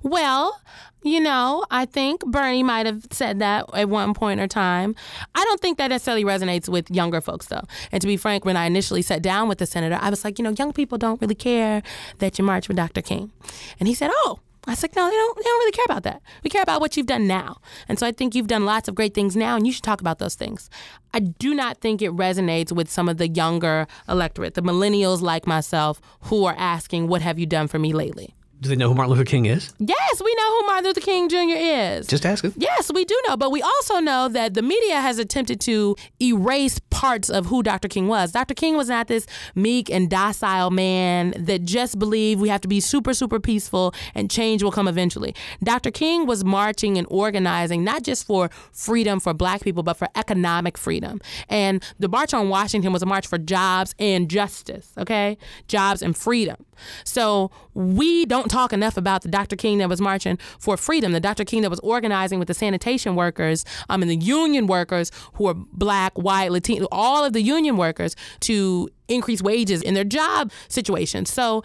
Well, 0.04 0.60
you 1.02 1.22
know, 1.22 1.66
I 1.72 1.86
think 1.86 2.26
Bernie 2.26 2.62
might 2.62 2.88
have 2.88 3.08
said 3.12 3.40
that 3.40 3.70
at 3.74 3.88
one 3.88 4.14
point 4.14 4.42
or 4.42 4.48
time. 4.48 4.96
I 5.34 5.46
don't 5.46 5.62
think 5.62 5.78
that 5.78 5.92
necessarily 5.92 6.26
resonates 6.26 6.68
with 6.68 6.92
younger 6.92 7.22
folks, 7.22 7.46
though. 7.46 7.64
And 7.94 8.02
to 8.02 8.08
be 8.08 8.18
frank, 8.18 8.44
when 8.44 8.58
I 8.58 8.66
initially 8.66 9.02
sat 9.02 9.22
down 9.22 9.48
with 9.48 9.60
the 9.60 9.66
senator, 9.66 9.98
I 10.02 10.10
was 10.10 10.26
like, 10.26 10.40
you 10.40 10.44
know, 10.44 10.54
young 10.60 10.74
people 10.74 10.98
don't 10.98 11.22
really 11.22 11.34
care 11.34 11.82
that 12.18 12.38
you 12.38 12.44
march 12.44 12.68
with 12.68 12.76
Dr. 12.76 13.02
King. 13.02 13.32
And 13.80 13.88
he 13.88 13.94
said, 13.94 14.12
oh. 14.14 14.42
I 14.68 14.72
was 14.72 14.84
like, 14.84 14.96
no, 14.96 15.10
they 15.10 15.16
don't, 15.16 15.38
they 15.38 15.44
don't 15.44 15.60
really 15.60 15.72
care 15.72 15.86
about 15.86 16.04
that. 16.04 16.22
We 16.44 16.50
care 16.50 16.62
about 16.62 16.82
what 16.82 16.96
you've 16.96 17.08
done 17.08 17.26
now. 17.26 17.58
And 17.88 17.98
so 17.98 18.06
I 18.06 18.12
think 18.12 18.36
you've 18.36 18.48
done 18.48 18.64
lots 18.64 18.88
of 18.88 18.94
great 18.94 19.16
things 19.16 19.36
now, 19.36 19.56
and 19.56 19.66
you 19.66 19.74
should 19.74 19.84
talk 19.84 20.02
about 20.02 20.20
those 20.20 20.36
things. 20.36 20.70
I 21.14 21.20
do 21.20 21.56
not 21.56 21.82
think 21.82 22.02
it 22.02 22.12
resonates 22.12 22.72
with 22.72 22.90
some 22.90 23.10
of 23.10 23.18
the 23.18 23.28
younger 23.28 23.88
electorate, 24.08 24.54
the 24.54 24.62
millennials 24.62 25.22
like 25.22 25.48
myself, 25.48 26.00
who 26.22 26.46
are 26.46 26.56
asking, 26.58 27.08
what 27.08 27.24
have 27.24 27.40
you 27.40 27.48
done 27.48 27.68
for 27.68 27.80
me 27.80 27.92
lately? 27.92 28.36
Do 28.62 28.70
they 28.70 28.76
know 28.76 28.90
who 28.90 28.94
Martin 28.94 29.14
Luther 29.14 29.26
King 29.26 29.48
is? 29.48 29.74
Yes, 29.80 30.22
we 30.24 30.36
know 30.36 30.60
who 30.60 30.68
Martin 30.68 30.86
Luther 30.86 31.02
King 31.02 31.30
Jr. 31.30 31.58
is. 31.58 32.06
Just 32.06 32.28
asking. 32.28 32.54
Yes, 32.58 32.92
we 32.94 33.06
do 33.06 33.20
know, 33.28 33.36
but 33.36 33.52
we 33.52 33.60
also 33.64 34.00
know 34.00 34.28
that 34.28 34.54
the 34.54 34.62
media 34.62 35.02
has 35.02 35.18
attempted 35.18 35.60
to 35.62 35.96
erase 36.22 36.78
parts 36.92 37.32
of 37.32 37.48
who 37.48 37.64
Dr. 37.64 37.88
King 37.88 38.08
was. 38.08 38.32
Dr. 38.32 38.54
King 38.54 38.78
was 38.78 38.88
not 38.88 39.08
this 39.08 39.26
meek 39.56 39.90
and 39.90 40.12
docile 40.12 40.70
man 40.70 41.34
that 41.40 41.64
just 41.64 41.98
believed 41.98 42.40
we 42.40 42.50
have 42.50 42.62
to 42.62 42.68
be 42.68 42.80
super, 42.80 43.16
super 43.16 43.40
peaceful 43.40 43.96
and 44.14 44.30
change 44.30 44.62
will 44.62 44.72
come 44.72 44.88
eventually. 44.88 45.34
Dr. 45.64 45.90
King 45.90 46.28
was 46.28 46.46
marching 46.46 47.00
and 47.00 47.08
organizing 47.10 47.84
not 47.84 48.04
just 48.04 48.28
for 48.28 48.52
freedom 48.72 49.20
for 49.20 49.34
black 49.34 49.62
people, 49.62 49.82
but 49.82 49.98
for 49.98 50.08
economic 50.16 50.78
freedom. 50.78 51.20
And 51.50 51.84
the 51.98 52.08
March 52.08 52.32
on 52.32 52.50
Washington 52.50 52.94
was 52.94 53.02
a 53.02 53.08
march 53.08 53.26
for 53.26 53.40
jobs 53.40 53.96
and 53.98 54.30
justice, 54.30 54.92
okay? 55.00 55.40
Jobs 55.68 56.04
and 56.04 56.16
freedom. 56.16 56.64
So 57.06 57.50
we 57.74 58.26
don't 58.26 58.51
talk 58.52 58.74
enough 58.74 58.98
about 58.98 59.22
the 59.22 59.30
Dr. 59.30 59.56
King 59.56 59.80
that 59.80 59.90
was 59.90 60.02
marching 60.02 60.38
for 60.60 60.78
freedom, 60.78 61.14
the 61.14 61.20
Dr. 61.20 61.46
King 61.46 61.62
that 61.62 61.70
was 61.70 61.80
organizing 61.80 62.38
with 62.40 62.48
the 62.48 62.54
sanitation 62.54 63.16
workers 63.16 63.66
um, 63.90 64.02
and 64.02 64.12
the 64.12 64.16
union 64.18 64.68
workers 64.68 65.12
who 65.34 65.48
are 65.48 65.54
black, 65.54 66.18
white, 66.18 66.52
Latino, 66.52 66.88
all 66.92 67.24
of 67.24 67.34
the 67.34 67.42
union 67.42 67.78
workers 67.78 68.16
to 68.42 68.90
increase 69.08 69.42
wages 69.42 69.82
in 69.82 69.94
their 69.94 70.04
job 70.04 70.52
situations. 70.68 71.32
So 71.32 71.64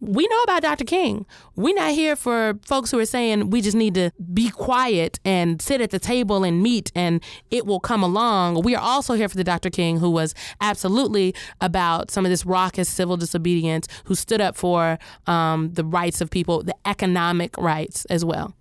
we 0.00 0.26
know 0.26 0.40
about 0.42 0.62
Dr. 0.62 0.84
King. 0.84 1.24
We're 1.54 1.74
not 1.74 1.92
here 1.92 2.16
for 2.16 2.58
folks 2.66 2.90
who 2.90 2.98
are 2.98 3.06
saying 3.06 3.50
we 3.50 3.62
just 3.62 3.76
need 3.76 3.94
to 3.94 4.10
be 4.32 4.50
quiet 4.50 5.18
and 5.24 5.60
sit 5.62 5.80
at 5.80 5.90
the 5.90 5.98
table 5.98 6.44
and 6.44 6.62
meet 6.62 6.92
and 6.94 7.22
it 7.50 7.66
will 7.66 7.80
come 7.80 8.02
along. 8.02 8.62
We 8.62 8.74
are 8.74 8.82
also 8.82 9.14
here 9.14 9.28
for 9.28 9.36
the 9.36 9.44
Dr. 9.44 9.70
King 9.70 9.98
who 9.98 10.10
was 10.10 10.34
absolutely 10.60 11.34
about 11.60 12.10
some 12.10 12.26
of 12.26 12.30
this 12.30 12.44
raucous 12.44 12.88
civil 12.88 13.16
disobedience, 13.16 13.88
who 14.04 14.14
stood 14.14 14.40
up 14.40 14.56
for 14.56 14.98
um, 15.26 15.72
the 15.72 15.84
rights 15.84 16.20
of 16.20 16.30
people, 16.30 16.62
the 16.62 16.76
economic 16.84 17.56
rights 17.56 18.04
as 18.06 18.24
well. 18.24 18.54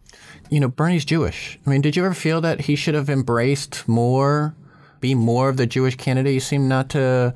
You 0.49 0.59
know, 0.61 0.69
Bernie's 0.69 1.05
Jewish. 1.05 1.59
I 1.65 1.69
mean, 1.69 1.81
did 1.81 1.95
you 1.95 2.05
ever 2.05 2.13
feel 2.13 2.39
that 2.41 2.61
he 2.61 2.75
should 2.75 2.93
have 2.93 3.09
embraced 3.09 3.87
more, 3.87 4.55
be 5.01 5.15
more 5.15 5.49
of 5.49 5.57
the 5.57 5.65
Jewish 5.65 5.95
candidate? 5.95 6.33
You 6.33 6.39
seem 6.39 6.67
not 6.67 6.89
to. 6.89 7.33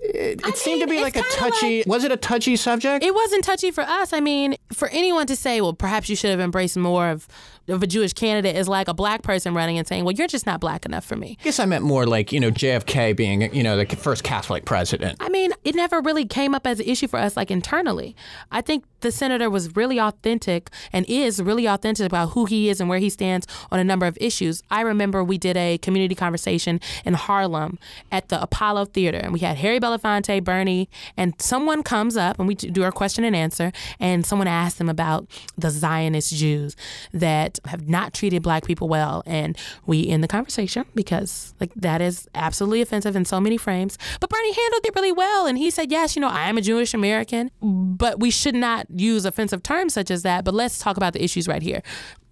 It, 0.00 0.46
it 0.46 0.56
seemed 0.56 0.80
to 0.82 0.86
be 0.86 1.00
like 1.02 1.16
a 1.16 1.22
touchy. 1.22 1.78
like- 1.78 1.86
was 1.86 2.04
it 2.04 2.12
a 2.12 2.16
touchy 2.16 2.56
subject? 2.56 3.04
It 3.04 3.14
wasn't 3.14 3.44
touchy 3.44 3.70
for 3.70 3.82
us. 3.82 4.12
I 4.12 4.20
mean, 4.20 4.56
for 4.72 4.88
anyone 4.88 5.26
to 5.26 5.36
say, 5.36 5.60
well, 5.60 5.72
perhaps 5.72 6.08
you 6.08 6.16
should 6.16 6.30
have 6.30 6.40
embraced 6.40 6.76
more 6.76 7.08
of, 7.08 7.26
of 7.66 7.82
a 7.82 7.86
Jewish 7.86 8.12
candidate 8.12 8.56
is 8.56 8.68
like 8.68 8.88
a 8.88 8.94
black 8.94 9.22
person 9.22 9.54
running 9.54 9.76
and 9.76 9.86
saying, 9.86 10.04
well, 10.04 10.14
you're 10.14 10.28
just 10.28 10.46
not 10.46 10.60
black 10.60 10.86
enough 10.86 11.04
for 11.04 11.16
me. 11.16 11.36
I 11.40 11.44
guess 11.44 11.58
I 11.58 11.66
meant 11.66 11.84
more 11.84 12.06
like 12.06 12.32
you 12.32 12.40
know 12.40 12.50
JFK 12.50 13.16
being 13.16 13.52
you 13.54 13.62
know 13.62 13.76
the 13.76 13.86
first 13.96 14.22
Catholic 14.24 14.64
president. 14.64 15.16
I 15.20 15.28
mean, 15.28 15.52
it 15.64 15.74
never 15.74 16.00
really 16.00 16.24
came 16.24 16.54
up 16.54 16.66
as 16.66 16.80
an 16.80 16.86
issue 16.86 17.08
for 17.08 17.18
us, 17.18 17.36
like 17.36 17.50
internally. 17.50 18.14
I 18.52 18.60
think 18.60 18.84
the 19.00 19.12
senator 19.12 19.50
was 19.50 19.76
really 19.76 19.98
authentic 20.00 20.70
and 20.92 21.04
is 21.08 21.40
really 21.42 21.66
authentic 21.66 22.06
about 22.06 22.30
who 22.30 22.46
he 22.46 22.68
is 22.68 22.80
and 22.80 22.88
where 22.88 22.98
he 22.98 23.10
stands 23.10 23.46
on 23.70 23.78
a 23.78 23.84
number 23.84 24.06
of 24.06 24.16
issues. 24.20 24.62
I 24.70 24.80
remember 24.80 25.22
we 25.22 25.38
did 25.38 25.56
a 25.56 25.78
community 25.78 26.14
conversation 26.14 26.80
in 27.04 27.14
Harlem 27.14 27.78
at 28.10 28.28
the 28.28 28.40
Apollo 28.42 28.86
Theater, 28.86 29.18
and 29.18 29.32
we 29.32 29.40
had 29.40 29.56
Harry 29.58 29.78
Belafonte, 29.88 30.42
Bernie, 30.42 30.88
and 31.16 31.34
someone 31.40 31.82
comes 31.82 32.16
up 32.16 32.38
and 32.38 32.46
we 32.46 32.54
do 32.54 32.82
our 32.82 32.92
question 32.92 33.24
and 33.24 33.34
answer, 33.34 33.72
and 33.98 34.24
someone 34.26 34.48
asked 34.48 34.78
them 34.78 34.88
about 34.88 35.26
the 35.56 35.70
Zionist 35.70 36.34
Jews 36.34 36.76
that 37.12 37.58
have 37.66 37.88
not 37.88 38.12
treated 38.12 38.42
black 38.42 38.64
people 38.64 38.88
well, 38.88 39.22
and 39.26 39.56
we 39.86 40.06
end 40.08 40.22
the 40.22 40.28
conversation 40.28 40.84
because 40.94 41.54
like 41.60 41.72
that 41.74 42.00
is 42.00 42.28
absolutely 42.34 42.82
offensive 42.82 43.16
in 43.16 43.24
so 43.24 43.40
many 43.40 43.56
frames. 43.56 43.98
But 44.20 44.30
Bernie 44.30 44.52
handled 44.52 44.86
it 44.86 44.94
really 44.94 45.12
well, 45.12 45.46
and 45.46 45.56
he 45.58 45.70
said, 45.70 45.90
"Yes, 45.90 46.16
you 46.16 46.20
know, 46.20 46.28
I 46.28 46.48
am 46.48 46.58
a 46.58 46.60
Jewish 46.60 46.94
American, 46.94 47.50
but 47.62 48.20
we 48.20 48.30
should 48.30 48.54
not 48.54 48.86
use 48.90 49.24
offensive 49.24 49.62
terms 49.62 49.94
such 49.94 50.10
as 50.10 50.22
that. 50.22 50.44
But 50.44 50.54
let's 50.54 50.78
talk 50.78 50.96
about 50.96 51.12
the 51.12 51.22
issues 51.22 51.48
right 51.48 51.62
here." 51.62 51.82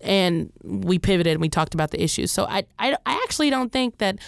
And 0.03 0.53
we 0.63 0.99
pivoted 0.99 1.33
and 1.33 1.41
we 1.41 1.49
talked 1.49 1.73
about 1.73 1.91
the 1.91 2.03
issues. 2.03 2.31
So 2.31 2.45
I, 2.45 2.65
I, 2.79 2.97
I 3.07 3.15
actually 3.25 3.49
don't 3.49 3.73
think 3.73 3.97
that 3.99 4.19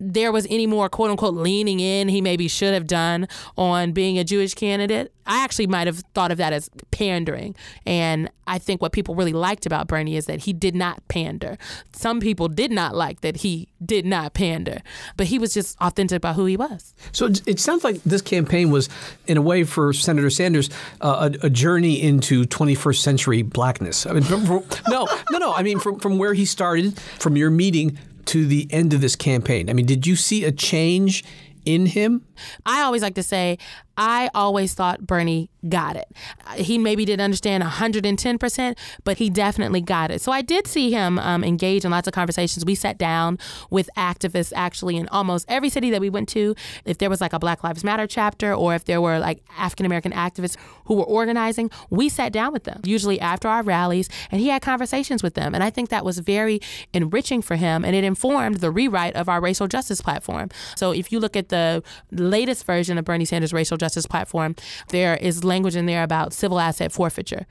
there 0.00 0.32
was 0.32 0.46
any 0.48 0.66
more 0.66 0.88
quote 0.88 1.10
unquote 1.10 1.34
leaning 1.34 1.78
in 1.78 2.08
he 2.08 2.20
maybe 2.20 2.48
should 2.48 2.72
have 2.72 2.86
done 2.86 3.28
on 3.56 3.92
being 3.92 4.18
a 4.18 4.24
Jewish 4.24 4.54
candidate. 4.54 5.12
I 5.26 5.44
actually 5.44 5.68
might 5.68 5.86
have 5.86 5.98
thought 6.14 6.32
of 6.32 6.38
that 6.38 6.52
as 6.52 6.70
pandering. 6.90 7.54
And 7.86 8.30
I 8.46 8.58
think 8.58 8.82
what 8.82 8.90
people 8.90 9.14
really 9.14 9.32
liked 9.32 9.64
about 9.64 9.86
Bernie 9.86 10.16
is 10.16 10.26
that 10.26 10.40
he 10.40 10.52
did 10.52 10.74
not 10.74 11.06
pander. 11.06 11.56
Some 11.92 12.18
people 12.18 12.48
did 12.48 12.72
not 12.72 12.96
like 12.96 13.20
that 13.20 13.36
he 13.36 13.68
did 13.84 14.04
not 14.04 14.34
pander, 14.34 14.80
but 15.16 15.28
he 15.28 15.38
was 15.38 15.54
just 15.54 15.76
authentic 15.80 16.16
about 16.16 16.34
who 16.34 16.46
he 16.46 16.56
was. 16.56 16.94
So 17.12 17.26
it, 17.46 17.60
sounds 17.60 17.84
like 17.84 18.02
this 18.02 18.22
campaign 18.22 18.70
was, 18.70 18.88
in 19.28 19.36
a 19.36 19.42
way, 19.42 19.62
for 19.62 19.92
Senator 19.92 20.30
Sanders, 20.30 20.68
uh, 21.00 21.30
a, 21.42 21.46
a 21.46 21.50
journey 21.50 22.02
into 22.02 22.44
21st 22.44 22.96
century 22.96 23.42
blackness. 23.42 24.06
I 24.06 24.14
mean, 24.14 24.24
from, 24.24 24.44
from, 24.46 24.64
no, 24.88 25.06
no, 25.30 25.38
no. 25.38 25.52
I 25.52 25.62
mean, 25.62 25.78
from, 25.78 26.00
from 26.00 26.18
where 26.18 26.34
he 26.34 26.44
started, 26.44 26.98
from 26.98 27.36
your 27.36 27.50
meeting 27.50 27.98
to 28.26 28.46
the 28.46 28.68
end 28.70 28.92
of 28.92 29.00
this 29.00 29.16
campaign. 29.16 29.70
I 29.70 29.72
mean, 29.72 29.86
did 29.86 30.06
you 30.06 30.16
see 30.16 30.44
a 30.44 30.52
change 30.52 31.24
in 31.64 31.86
him? 31.86 32.24
I 32.66 32.82
always 32.82 33.02
like 33.02 33.14
to 33.14 33.22
say, 33.22 33.58
I 34.02 34.30
always 34.34 34.72
thought 34.72 35.06
Bernie 35.06 35.50
got 35.68 35.94
it. 35.94 36.10
He 36.56 36.78
maybe 36.78 37.04
didn't 37.04 37.20
understand 37.20 37.62
110%, 37.62 38.78
but 39.04 39.18
he 39.18 39.28
definitely 39.28 39.82
got 39.82 40.10
it. 40.10 40.22
So 40.22 40.32
I 40.32 40.40
did 40.40 40.66
see 40.66 40.90
him 40.90 41.18
um, 41.18 41.44
engage 41.44 41.84
in 41.84 41.90
lots 41.90 42.08
of 42.08 42.14
conversations. 42.14 42.64
We 42.64 42.74
sat 42.74 42.96
down 42.96 43.38
with 43.68 43.90
activists 43.98 44.54
actually 44.56 44.96
in 44.96 45.06
almost 45.08 45.44
every 45.50 45.68
city 45.68 45.90
that 45.90 46.00
we 46.00 46.08
went 46.08 46.30
to. 46.30 46.54
If 46.86 46.96
there 46.96 47.10
was 47.10 47.20
like 47.20 47.34
a 47.34 47.38
Black 47.38 47.62
Lives 47.62 47.84
Matter 47.84 48.06
chapter 48.06 48.54
or 48.54 48.74
if 48.74 48.86
there 48.86 49.02
were 49.02 49.18
like 49.18 49.42
African 49.58 49.84
American 49.84 50.12
activists 50.12 50.56
who 50.86 50.94
were 50.94 51.04
organizing, 51.04 51.70
we 51.90 52.08
sat 52.08 52.32
down 52.32 52.54
with 52.54 52.64
them, 52.64 52.80
usually 52.84 53.20
after 53.20 53.48
our 53.48 53.62
rallies, 53.62 54.08
and 54.30 54.40
he 54.40 54.48
had 54.48 54.62
conversations 54.62 55.22
with 55.22 55.34
them. 55.34 55.54
And 55.54 55.62
I 55.62 55.68
think 55.68 55.90
that 55.90 56.06
was 56.06 56.20
very 56.20 56.58
enriching 56.94 57.42
for 57.42 57.56
him 57.56 57.84
and 57.84 57.94
it 57.94 58.02
informed 58.02 58.60
the 58.60 58.70
rewrite 58.70 59.14
of 59.14 59.28
our 59.28 59.42
racial 59.42 59.68
justice 59.68 60.00
platform. 60.00 60.48
So 60.74 60.90
if 60.90 61.12
you 61.12 61.20
look 61.20 61.36
at 61.36 61.50
the 61.50 61.82
latest 62.10 62.64
version 62.64 62.96
of 62.96 63.04
Bernie 63.04 63.26
Sanders' 63.26 63.52
racial 63.52 63.76
justice 63.76 63.89
platform, 64.06 64.56
there 64.88 65.16
is 65.16 65.44
language 65.44 65.76
in 65.76 65.86
there 65.86 66.02
about 66.02 66.32
civil 66.32 66.60
asset 66.60 66.92
forfeiture. 66.92 67.46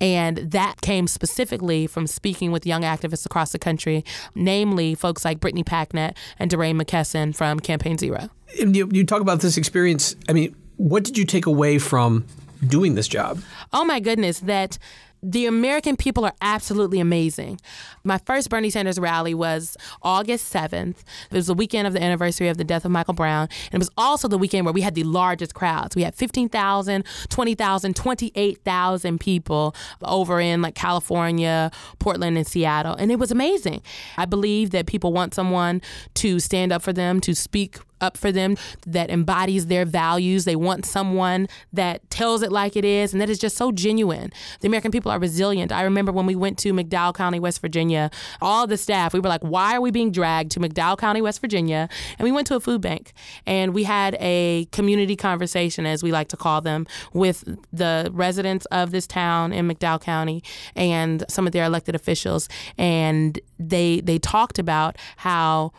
And 0.00 0.38
that 0.38 0.80
came 0.80 1.06
specifically 1.06 1.86
from 1.86 2.06
speaking 2.06 2.52
with 2.52 2.66
young 2.66 2.82
activists 2.82 3.26
across 3.26 3.52
the 3.52 3.58
country, 3.58 4.04
namely 4.34 4.94
folks 4.94 5.24
like 5.24 5.40
Brittany 5.40 5.64
Packnett 5.64 6.16
and 6.38 6.50
DeRay 6.50 6.72
McKesson 6.72 7.34
from 7.34 7.60
Campaign 7.60 7.98
Zero. 7.98 8.30
And 8.60 8.76
you, 8.76 8.88
you 8.92 9.04
talk 9.04 9.20
about 9.20 9.40
this 9.40 9.56
experience. 9.56 10.14
I 10.28 10.32
mean, 10.32 10.54
what 10.76 11.04
did 11.04 11.18
you 11.18 11.24
take 11.24 11.46
away 11.46 11.78
from 11.78 12.26
doing 12.66 12.94
this 12.94 13.08
job? 13.08 13.40
Oh 13.72 13.84
my 13.84 14.00
goodness, 14.00 14.40
that 14.40 14.78
the 15.24 15.46
American 15.46 15.96
people 15.96 16.24
are 16.24 16.34
absolutely 16.42 17.00
amazing. 17.00 17.58
My 18.04 18.18
first 18.18 18.50
Bernie 18.50 18.68
Sanders 18.68 18.98
rally 18.98 19.32
was 19.32 19.76
August 20.02 20.52
7th. 20.52 20.96
It 21.30 21.34
was 21.34 21.46
the 21.46 21.54
weekend 21.54 21.86
of 21.86 21.94
the 21.94 22.02
anniversary 22.02 22.48
of 22.48 22.58
the 22.58 22.64
death 22.64 22.84
of 22.84 22.90
Michael 22.90 23.14
Brown. 23.14 23.48
And 23.66 23.74
it 23.74 23.78
was 23.78 23.90
also 23.96 24.28
the 24.28 24.36
weekend 24.36 24.66
where 24.66 24.74
we 24.74 24.82
had 24.82 24.94
the 24.94 25.04
largest 25.04 25.54
crowds. 25.54 25.96
We 25.96 26.02
had 26.02 26.14
15,000, 26.14 27.04
20,000, 27.30 27.96
28,000 27.96 29.18
people 29.18 29.74
over 30.02 30.40
in 30.40 30.60
like 30.60 30.74
California, 30.74 31.70
Portland, 31.98 32.36
and 32.36 32.46
Seattle. 32.46 32.94
And 32.94 33.10
it 33.10 33.18
was 33.18 33.30
amazing. 33.30 33.80
I 34.18 34.26
believe 34.26 34.70
that 34.70 34.86
people 34.86 35.14
want 35.14 35.32
someone 35.32 35.80
to 36.14 36.38
stand 36.38 36.70
up 36.70 36.82
for 36.82 36.92
them, 36.92 37.20
to 37.22 37.34
speak 37.34 37.78
up 38.04 38.16
for 38.16 38.30
them 38.30 38.56
that 38.86 39.10
embodies 39.10 39.66
their 39.66 39.84
values. 39.84 40.44
They 40.44 40.56
want 40.56 40.84
someone 40.84 41.48
that 41.72 42.08
tells 42.10 42.42
it 42.42 42.52
like 42.52 42.76
it 42.76 42.84
is 42.84 43.12
and 43.12 43.20
that 43.20 43.30
is 43.30 43.38
just 43.38 43.56
so 43.56 43.72
genuine. 43.72 44.32
The 44.60 44.68
American 44.68 44.92
people 44.92 45.10
are 45.10 45.18
resilient. 45.18 45.72
I 45.72 45.82
remember 45.82 46.12
when 46.12 46.26
we 46.26 46.36
went 46.36 46.58
to 46.58 46.72
McDowell 46.72 47.14
County, 47.14 47.40
West 47.40 47.60
Virginia, 47.60 48.10
all 48.40 48.66
the 48.66 48.76
staff, 48.76 49.12
we 49.12 49.20
were 49.20 49.28
like, 49.28 49.42
why 49.42 49.74
are 49.74 49.80
we 49.80 49.90
being 49.90 50.12
dragged 50.12 50.50
to 50.52 50.60
McDowell 50.60 50.98
County, 50.98 51.22
West 51.22 51.40
Virginia? 51.40 51.88
And 52.18 52.24
we 52.24 52.32
went 52.32 52.46
to 52.48 52.56
a 52.56 52.60
food 52.60 52.80
bank 52.80 53.12
and 53.46 53.74
we 53.74 53.84
had 53.84 54.16
a 54.20 54.66
community 54.72 55.16
conversation, 55.16 55.86
as 55.86 56.02
we 56.02 56.12
like 56.12 56.28
to 56.28 56.36
call 56.36 56.60
them, 56.60 56.86
with 57.12 57.44
the 57.72 58.10
residents 58.12 58.66
of 58.66 58.90
this 58.90 59.06
town 59.06 59.52
in 59.52 59.66
McDowell 59.68 60.00
County 60.00 60.42
and 60.76 61.24
some 61.28 61.46
of 61.46 61.52
their 61.52 61.64
elected 61.64 61.94
officials. 61.94 62.48
And 62.76 63.38
they 63.58 64.00
they 64.00 64.18
talked 64.18 64.58
about 64.58 64.96
how 65.16 65.72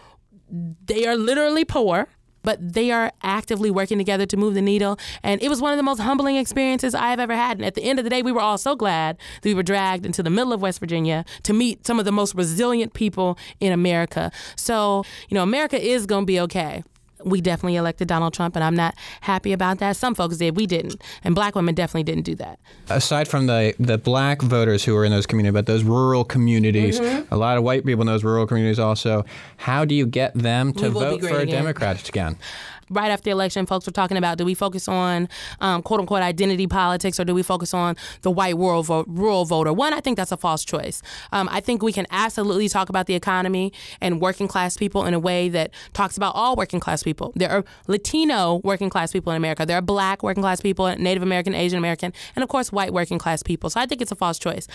they 0.86 1.06
are 1.08 1.16
literally 1.16 1.66
poor 1.66 2.08
but 2.46 2.58
they 2.62 2.92
are 2.92 3.12
actively 3.24 3.72
working 3.72 3.98
together 3.98 4.26
to 4.28 4.38
move 4.38 4.54
the 4.54 4.62
needle. 4.62 4.98
And 5.24 5.42
it 5.42 5.50
was 5.50 5.62
one 5.62 5.72
of 5.72 5.78
the 5.78 5.84
most 5.84 6.00
humbling 6.00 6.38
experiences 6.38 6.96
I 6.96 7.10
have 7.10 7.20
ever 7.20 7.36
had. 7.36 7.58
And 7.58 7.66
at 7.66 7.76
the 7.76 7.84
end 7.84 8.00
of 8.00 8.06
the 8.06 8.10
day, 8.10 8.22
we 8.22 8.32
were 8.32 8.42
all 8.42 8.58
so 8.58 8.76
glad 8.76 9.18
that 9.42 9.50
we 9.50 9.54
were 9.54 9.64
dragged 9.64 10.06
into 10.06 10.24
the 10.24 10.30
middle 10.30 10.54
of 10.54 10.62
West 10.62 10.80
Virginia 10.80 11.26
to 11.44 11.54
meet 11.54 11.86
some 11.86 12.00
of 12.00 12.06
the 12.06 12.12
most 12.12 12.36
resilient 12.36 12.94
people 12.94 13.38
in 13.60 13.74
America. 13.74 14.32
So, 14.56 15.04
you 15.30 15.36
know, 15.36 15.44
America 15.44 15.82
is 15.82 16.06
going 16.06 16.24
to 16.24 16.28
be 16.28 16.40
okay. 16.42 16.84
We 17.26 17.42
definitely 17.42 17.76
elected 17.76 18.08
Donald 18.08 18.34
Trump, 18.34 18.56
and 18.56 18.64
I'm 18.64 18.76
not 18.76 18.96
happy 19.22 19.52
about 19.52 19.80
that. 19.80 19.98
Some 19.98 20.16
folks 20.16 20.38
did, 20.38 20.56
we 20.56 20.66
didn't. 20.68 21.02
And 21.24 21.34
black 21.36 21.56
women 21.56 21.76
definitely 21.76 22.04
didn't 22.04 22.24
do 22.24 22.36
that. 22.36 22.60
Aside 22.90 23.28
from 23.28 23.48
the, 23.48 23.74
the 23.80 23.98
black 23.98 24.42
voters 24.42 24.86
who 24.86 24.96
are 24.96 25.04
in 25.04 25.12
those 25.12 25.26
communities, 25.26 25.54
but 25.54 25.66
those 25.66 25.84
rural 25.84 26.24
communities, 26.24 27.00
Mm-hmm. 27.00 27.34
a 27.34 27.38
lot 27.38 27.58
of 27.58 27.64
white 27.64 27.84
people 27.86 28.02
in 28.02 28.08
those 28.08 28.24
rural 28.24 28.46
communities 28.48 28.80
also, 28.80 29.26
how 29.58 29.84
do 29.86 29.96
you 29.96 30.06
get 30.06 30.34
them 30.36 30.72
to 30.74 30.90
vote 30.90 31.22
for 31.22 31.40
a 31.40 31.42
again. 31.42 31.56
Democrat 31.64 32.08
again? 32.08 32.38
Right 32.90 33.12
after 33.12 33.26
the 33.26 33.32
election, 33.32 33.66
folks 33.66 33.86
were 33.86 33.92
talking 33.92 34.18
about 34.18 34.38
do 34.38 34.46
we 34.46 34.54
focus 34.54 34.88
on 34.88 35.28
um, 35.60 35.82
quote 35.82 36.00
unquote 36.00 36.22
identity 36.22 36.68
politics 36.68 37.20
or 37.20 37.26
do 37.26 37.34
we 37.34 37.44
focus 37.44 37.74
on 37.74 37.96
the 38.22 38.32
white 38.32 38.56
rural, 38.56 38.84
vote, 38.84 39.06
rural 39.10 39.46
voter? 39.46 39.74
One, 39.74 39.94
I 39.94 40.00
think 40.00 40.18
that's 40.18 40.32
a 40.32 40.38
false 40.38 40.64
choice. 40.64 41.02
Um, 41.32 41.50
I 41.52 41.60
think 41.60 41.82
we 41.82 41.94
can 41.94 42.06
absolutely 42.12 42.70
talk 42.70 42.90
about 42.90 43.08
the 43.08 43.16
economy 43.16 43.74
and 44.02 44.22
working 44.22 44.48
class 44.48 44.78
people 44.78 45.06
in 45.06 45.14
a 45.14 45.20
way 45.20 45.50
that 45.50 45.72
talks 45.94 46.18
about 46.18 46.36
all 46.36 46.56
working 46.56 46.80
class 46.80 47.04
people. 47.04 47.34
There 47.36 47.50
are 47.50 47.64
Latino 47.88 48.62
working 48.64 48.90
class 48.90 49.12
people 49.12 49.32
in 49.32 49.38
America, 49.38 49.66
there 49.66 49.78
are 49.78 49.82
black 49.82 50.24
working 50.24 50.44
class 50.44 50.62
people, 50.62 50.94
Native 50.96 51.24
American, 51.24 51.56
Asian 51.56 51.78
American, 51.78 52.14
and 52.36 52.44
of 52.44 52.50
course, 52.50 52.72
white 52.72 52.94
working 52.94 53.18
class 53.18 53.44
people. 53.44 53.70
So 53.70 53.80
I 53.80 53.86
think 53.86 54.02
it's 54.02 54.12
a 54.12 54.16
false 54.16 54.40
choice. 54.40 54.68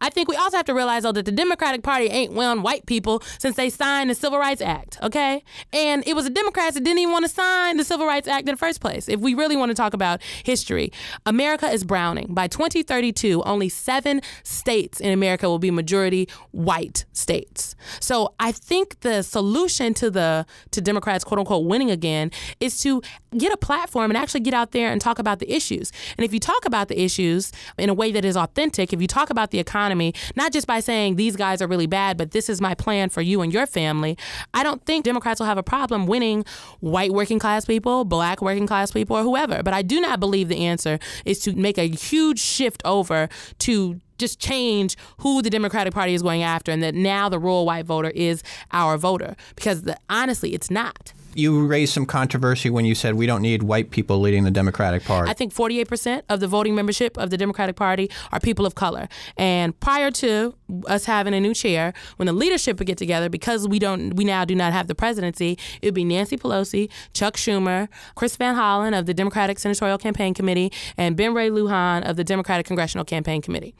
I 0.00 0.10
think 0.10 0.28
we 0.28 0.36
also 0.36 0.56
have 0.56 0.66
to 0.66 0.74
realize, 0.74 1.02
though, 1.02 1.12
that 1.12 1.24
the 1.24 1.32
Democratic 1.32 1.82
Party 1.82 2.06
ain't 2.06 2.32
won 2.32 2.62
white 2.62 2.86
people 2.86 3.22
since 3.38 3.56
they 3.56 3.70
signed 3.70 4.10
the 4.10 4.14
Civil 4.14 4.38
Rights 4.38 4.62
Act, 4.62 4.98
okay? 5.02 5.42
And 5.72 6.06
it 6.06 6.14
was 6.14 6.24
the 6.24 6.30
Democrats 6.30 6.74
that 6.74 6.84
didn't 6.84 6.98
even 6.98 7.12
want 7.12 7.24
to 7.24 7.30
sign 7.30 7.57
the 7.58 7.84
Civil 7.84 8.06
Rights 8.06 8.28
Act 8.28 8.48
in 8.48 8.54
the 8.54 8.58
first 8.58 8.80
place? 8.80 9.08
If 9.08 9.20
we 9.20 9.34
really 9.34 9.56
want 9.56 9.70
to 9.70 9.74
talk 9.74 9.94
about 9.94 10.22
history, 10.44 10.92
America 11.26 11.68
is 11.68 11.84
browning. 11.84 12.26
By 12.30 12.46
2032, 12.46 13.42
only 13.42 13.68
seven 13.68 14.20
states 14.42 15.00
in 15.00 15.12
America 15.12 15.48
will 15.48 15.58
be 15.58 15.70
majority 15.70 16.28
white 16.52 17.04
states. 17.12 17.74
So 18.00 18.34
I 18.40 18.52
think 18.52 19.00
the 19.00 19.22
solution 19.22 19.92
to 19.94 20.10
the 20.10 20.46
to 20.70 20.80
Democrats 20.80 21.24
quote 21.24 21.40
unquote 21.40 21.66
winning 21.66 21.90
again 21.90 22.30
is 22.60 22.80
to 22.82 23.02
get 23.36 23.52
a 23.52 23.56
platform 23.56 24.10
and 24.10 24.16
actually 24.16 24.40
get 24.40 24.54
out 24.54 24.72
there 24.72 24.90
and 24.90 25.00
talk 25.00 25.18
about 25.18 25.38
the 25.38 25.52
issues. 25.52 25.92
And 26.16 26.24
if 26.24 26.32
you 26.32 26.40
talk 26.40 26.64
about 26.64 26.88
the 26.88 27.02
issues 27.02 27.52
in 27.76 27.90
a 27.90 27.94
way 27.94 28.12
that 28.12 28.24
is 28.24 28.36
authentic, 28.36 28.92
if 28.92 29.02
you 29.02 29.06
talk 29.06 29.30
about 29.30 29.50
the 29.50 29.58
economy, 29.58 30.14
not 30.36 30.52
just 30.52 30.66
by 30.66 30.80
saying 30.80 31.16
these 31.16 31.36
guys 31.36 31.60
are 31.60 31.66
really 31.66 31.86
bad, 31.86 32.16
but 32.16 32.30
this 32.30 32.48
is 32.48 32.60
my 32.60 32.74
plan 32.74 33.10
for 33.10 33.20
you 33.20 33.42
and 33.42 33.52
your 33.52 33.66
family, 33.66 34.16
I 34.54 34.62
don't 34.62 34.84
think 34.86 35.04
Democrats 35.04 35.40
will 35.40 35.46
have 35.46 35.58
a 35.58 35.62
problem 35.62 36.06
winning 36.06 36.44
white 36.80 37.12
working 37.12 37.38
class 37.38 37.47
people, 37.66 38.04
black 38.04 38.42
working 38.42 38.66
class 38.66 38.90
people, 38.90 39.16
or 39.16 39.22
whoever. 39.22 39.62
But 39.62 39.74
I 39.74 39.82
do 39.82 40.00
not 40.00 40.20
believe 40.20 40.48
the 40.48 40.64
answer 40.64 40.98
is 41.24 41.40
to 41.40 41.52
make 41.54 41.78
a 41.78 41.88
huge 41.88 42.40
shift 42.40 42.82
over 42.84 43.28
to 43.60 44.00
just 44.18 44.40
change 44.40 44.96
who 45.18 45.42
the 45.42 45.50
Democratic 45.50 45.94
Party 45.94 46.14
is 46.14 46.22
going 46.22 46.42
after, 46.42 46.72
and 46.72 46.82
that 46.82 46.94
now 46.94 47.28
the 47.28 47.38
rural 47.38 47.64
white 47.64 47.86
voter 47.86 48.10
is 48.10 48.42
our 48.72 48.96
voter. 48.96 49.36
Because 49.54 49.82
the, 49.82 49.96
honestly, 50.10 50.54
it's 50.54 50.70
not. 50.70 51.12
You 51.38 51.68
raised 51.68 51.92
some 51.92 52.04
controversy 52.04 52.68
when 52.68 52.84
you 52.84 52.96
said 52.96 53.14
we 53.14 53.26
don't 53.26 53.42
need 53.42 53.62
white 53.62 53.92
people 53.92 54.18
leading 54.18 54.42
the 54.42 54.50
Democratic 54.50 55.04
Party. 55.04 55.30
I 55.30 55.34
think 55.34 55.54
48% 55.54 56.22
of 56.28 56.40
the 56.40 56.48
voting 56.48 56.74
membership 56.74 57.16
of 57.16 57.30
the 57.30 57.36
Democratic 57.36 57.76
Party 57.76 58.10
are 58.32 58.40
people 58.40 58.66
of 58.66 58.74
color. 58.74 59.08
And 59.36 59.78
prior 59.78 60.10
to 60.10 60.56
us 60.88 61.04
having 61.04 61.34
a 61.34 61.40
new 61.40 61.54
chair, 61.54 61.94
when 62.16 62.26
the 62.26 62.32
leadership 62.32 62.80
would 62.80 62.88
get 62.88 62.98
together, 62.98 63.28
because 63.28 63.68
we 63.68 63.78
don't, 63.78 64.14
we 64.14 64.24
now 64.24 64.44
do 64.44 64.56
not 64.56 64.72
have 64.72 64.88
the 64.88 64.96
presidency, 64.96 65.56
it 65.80 65.86
would 65.86 65.94
be 65.94 66.02
Nancy 66.02 66.36
Pelosi, 66.36 66.90
Chuck 67.14 67.36
Schumer, 67.36 67.86
Chris 68.16 68.34
Van 68.34 68.56
Hollen 68.56 68.98
of 68.98 69.06
the 69.06 69.14
Democratic 69.14 69.60
Senatorial 69.60 69.96
Campaign 69.96 70.34
Committee, 70.34 70.72
and 70.96 71.16
Ben 71.16 71.34
Ray 71.34 71.50
Lujan 71.50 72.02
of 72.02 72.16
the 72.16 72.24
Democratic 72.24 72.66
Congressional 72.66 73.04
Campaign 73.04 73.42
Committee. 73.42 73.76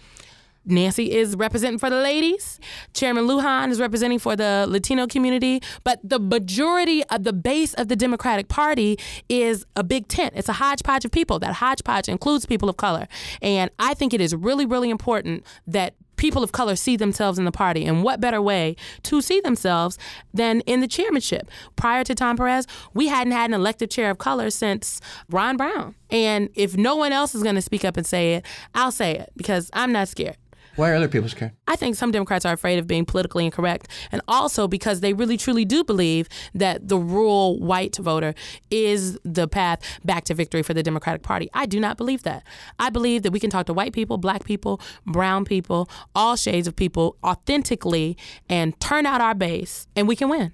Nancy 0.68 1.12
is 1.12 1.36
representing 1.36 1.78
for 1.78 1.90
the 1.90 1.96
ladies. 1.96 2.60
Chairman 2.94 3.26
Lujan 3.26 3.70
is 3.70 3.80
representing 3.80 4.18
for 4.18 4.36
the 4.36 4.66
Latino 4.68 5.06
community. 5.06 5.60
But 5.84 6.00
the 6.02 6.18
majority 6.18 7.04
of 7.04 7.24
the 7.24 7.32
base 7.32 7.74
of 7.74 7.88
the 7.88 7.96
Democratic 7.96 8.48
Party 8.48 8.98
is 9.28 9.64
a 9.76 9.84
big 9.84 10.08
tent. 10.08 10.34
It's 10.36 10.48
a 10.48 10.54
hodgepodge 10.54 11.04
of 11.04 11.10
people. 11.10 11.38
That 11.38 11.54
hodgepodge 11.54 12.08
includes 12.08 12.46
people 12.46 12.68
of 12.68 12.76
color. 12.76 13.08
And 13.42 13.70
I 13.78 13.94
think 13.94 14.14
it 14.14 14.20
is 14.20 14.34
really, 14.34 14.66
really 14.66 14.90
important 14.90 15.44
that 15.66 15.94
people 16.18 16.42
of 16.42 16.52
color 16.52 16.76
see 16.76 16.96
themselves 16.96 17.38
in 17.38 17.46
the 17.46 17.52
party. 17.52 17.86
And 17.86 18.02
what 18.02 18.20
better 18.20 18.42
way 18.42 18.76
to 19.04 19.22
see 19.22 19.40
themselves 19.40 19.96
than 20.34 20.60
in 20.62 20.80
the 20.80 20.88
chairmanship? 20.88 21.48
Prior 21.76 22.04
to 22.04 22.14
Tom 22.14 22.36
Perez, 22.36 22.66
we 22.92 23.06
hadn't 23.06 23.32
had 23.32 23.50
an 23.50 23.54
elected 23.54 23.90
chair 23.90 24.10
of 24.10 24.18
color 24.18 24.50
since 24.50 25.00
Ron 25.30 25.56
Brown. 25.56 25.94
And 26.10 26.50
if 26.54 26.76
no 26.76 26.96
one 26.96 27.12
else 27.12 27.34
is 27.34 27.42
going 27.42 27.54
to 27.54 27.62
speak 27.62 27.84
up 27.84 27.96
and 27.96 28.06
say 28.06 28.34
it, 28.34 28.44
I'll 28.74 28.92
say 28.92 29.14
it 29.14 29.30
because 29.36 29.70
I'm 29.72 29.92
not 29.92 30.08
scared. 30.08 30.36
Why 30.78 30.92
are 30.92 30.94
other 30.94 31.08
people 31.08 31.28
scared? 31.28 31.50
I 31.66 31.74
think 31.74 31.96
some 31.96 32.12
Democrats 32.12 32.44
are 32.44 32.52
afraid 32.52 32.78
of 32.78 32.86
being 32.86 33.04
politically 33.04 33.44
incorrect, 33.44 33.88
and 34.12 34.22
also 34.28 34.68
because 34.68 35.00
they 35.00 35.12
really 35.12 35.36
truly 35.36 35.64
do 35.64 35.82
believe 35.82 36.28
that 36.54 36.86
the 36.86 36.96
rural 36.96 37.58
white 37.58 37.96
voter 37.96 38.32
is 38.70 39.18
the 39.24 39.48
path 39.48 39.80
back 40.04 40.22
to 40.26 40.34
victory 40.34 40.62
for 40.62 40.74
the 40.74 40.84
Democratic 40.84 41.22
Party. 41.22 41.50
I 41.52 41.66
do 41.66 41.80
not 41.80 41.96
believe 41.96 42.22
that. 42.22 42.44
I 42.78 42.90
believe 42.90 43.24
that 43.24 43.32
we 43.32 43.40
can 43.40 43.50
talk 43.50 43.66
to 43.66 43.74
white 43.74 43.92
people, 43.92 44.18
black 44.18 44.44
people, 44.44 44.80
brown 45.04 45.44
people, 45.44 45.90
all 46.14 46.36
shades 46.36 46.68
of 46.68 46.76
people 46.76 47.16
authentically 47.24 48.16
and 48.48 48.78
turn 48.78 49.04
out 49.04 49.20
our 49.20 49.34
base, 49.34 49.88
and 49.96 50.06
we 50.06 50.14
can 50.14 50.28
win. 50.28 50.52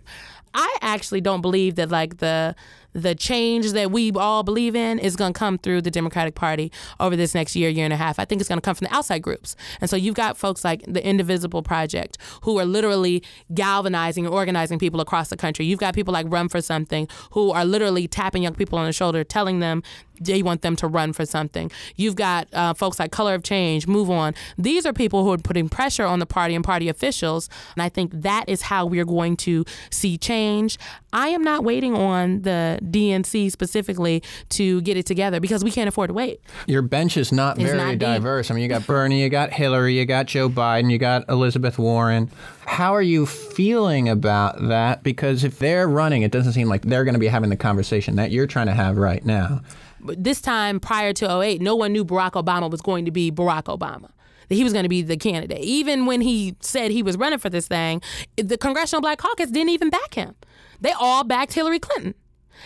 I 0.54 0.74
actually 0.80 1.20
don't 1.20 1.42
believe 1.42 1.74
that 1.74 1.90
like 1.90 2.16
the 2.18 2.54
the 2.94 3.14
change 3.14 3.72
that 3.72 3.90
we 3.90 4.12
all 4.12 4.42
believe 4.42 4.74
in 4.74 4.98
is 4.98 5.16
going 5.16 5.32
to 5.32 5.38
come 5.38 5.58
through 5.58 5.82
the 5.82 5.90
Democratic 5.90 6.34
Party 6.34 6.72
over 7.00 7.16
this 7.16 7.34
next 7.34 7.54
year, 7.56 7.68
year 7.68 7.84
and 7.84 7.92
a 7.92 7.96
half. 7.96 8.18
I 8.18 8.24
think 8.24 8.40
it's 8.40 8.48
going 8.48 8.58
to 8.60 8.64
come 8.64 8.74
from 8.74 8.86
the 8.86 8.94
outside 8.94 9.18
groups. 9.20 9.56
And 9.80 9.90
so 9.90 9.96
you've 9.96 10.14
got 10.14 10.36
folks 10.36 10.64
like 10.64 10.82
the 10.86 11.04
Indivisible 11.04 11.62
Project 11.62 12.18
who 12.42 12.58
are 12.58 12.64
literally 12.64 13.22
galvanizing 13.52 14.24
and 14.24 14.34
organizing 14.34 14.78
people 14.78 15.00
across 15.00 15.28
the 15.28 15.36
country. 15.36 15.66
You've 15.66 15.80
got 15.80 15.94
people 15.94 16.14
like 16.14 16.26
Run 16.28 16.48
for 16.48 16.60
Something 16.60 17.08
who 17.32 17.50
are 17.50 17.64
literally 17.64 18.06
tapping 18.06 18.44
young 18.44 18.54
people 18.54 18.78
on 18.78 18.86
the 18.86 18.92
shoulder, 18.92 19.24
telling 19.24 19.58
them 19.58 19.82
they 20.20 20.42
want 20.42 20.62
them 20.62 20.76
to 20.76 20.86
run 20.86 21.12
for 21.12 21.26
something. 21.26 21.70
You've 21.96 22.16
got 22.16 22.48
uh, 22.52 22.74
folks 22.74 22.98
like 22.98 23.10
Color 23.10 23.34
of 23.34 23.42
Change, 23.42 23.86
Move 23.86 24.10
On. 24.10 24.34
These 24.56 24.86
are 24.86 24.92
people 24.92 25.24
who 25.24 25.32
are 25.32 25.38
putting 25.38 25.68
pressure 25.68 26.04
on 26.04 26.18
the 26.18 26.26
party 26.26 26.54
and 26.54 26.64
party 26.64 26.88
officials. 26.88 27.48
And 27.74 27.82
I 27.82 27.88
think 27.88 28.12
that 28.14 28.48
is 28.48 28.62
how 28.62 28.86
we're 28.86 29.04
going 29.04 29.36
to 29.38 29.64
see 29.90 30.16
change. 30.16 30.78
I 31.12 31.28
am 31.28 31.42
not 31.42 31.64
waiting 31.64 31.94
on 31.94 32.42
the 32.42 32.78
DNC 32.90 33.50
specifically 33.50 34.22
to 34.50 34.80
get 34.82 34.96
it 34.96 35.06
together 35.06 35.40
because 35.40 35.64
we 35.64 35.70
can't 35.70 35.88
afford 35.88 36.08
to 36.10 36.14
wait. 36.14 36.40
Your 36.66 36.82
bench 36.82 37.16
is 37.16 37.32
not 37.32 37.58
It's 37.58 37.64
very 37.64 37.78
not 37.78 37.98
diverse. 37.98 38.50
I 38.50 38.54
mean, 38.54 38.62
you 38.62 38.68
got 38.68 38.86
Bernie, 38.86 39.22
you 39.22 39.28
got 39.28 39.52
Hillary, 39.52 39.98
you 39.98 40.04
got 40.04 40.26
Joe 40.26 40.48
Biden, 40.48 40.90
you 40.90 40.98
got 40.98 41.28
Elizabeth 41.28 41.78
Warren. 41.78 42.30
How 42.66 42.94
are 42.94 43.02
you 43.02 43.26
feeling 43.26 44.08
about 44.08 44.68
that? 44.68 45.02
Because 45.02 45.44
if 45.44 45.58
they're 45.58 45.88
running, 45.88 46.22
it 46.22 46.30
doesn't 46.30 46.52
seem 46.52 46.68
like 46.68 46.82
they're 46.82 47.04
going 47.04 47.14
to 47.14 47.20
be 47.20 47.28
having 47.28 47.50
the 47.50 47.56
conversation 47.56 48.16
that 48.16 48.30
you're 48.30 48.46
trying 48.46 48.66
to 48.66 48.74
have 48.74 48.96
right 48.96 49.24
now. 49.24 49.60
But 50.00 50.22
this 50.22 50.40
time 50.40 50.80
prior 50.80 51.12
to 51.14 51.40
08, 51.40 51.62
no 51.62 51.74
one 51.74 51.92
knew 51.92 52.04
Barack 52.04 52.32
Obama 52.32 52.70
was 52.70 52.82
going 52.82 53.06
to 53.06 53.10
be 53.10 53.32
Barack 53.32 53.64
Obama. 53.64 54.10
That 54.48 54.56
he 54.56 54.64
was 54.64 54.74
going 54.74 54.82
to 54.82 54.90
be 54.90 55.00
the 55.00 55.16
candidate. 55.16 55.60
Even 55.60 56.04
when 56.04 56.20
he 56.20 56.56
said 56.60 56.90
he 56.90 57.02
was 57.02 57.16
running 57.16 57.38
for 57.38 57.48
this 57.48 57.66
thing, 57.66 58.02
the 58.36 58.58
Congressional 58.58 59.00
Black 59.00 59.16
Caucus 59.16 59.50
didn't 59.50 59.70
even 59.70 59.88
back 59.88 60.12
him. 60.12 60.34
They 60.82 60.92
all 60.92 61.24
backed 61.24 61.54
Hillary 61.54 61.78
Clinton. 61.78 62.14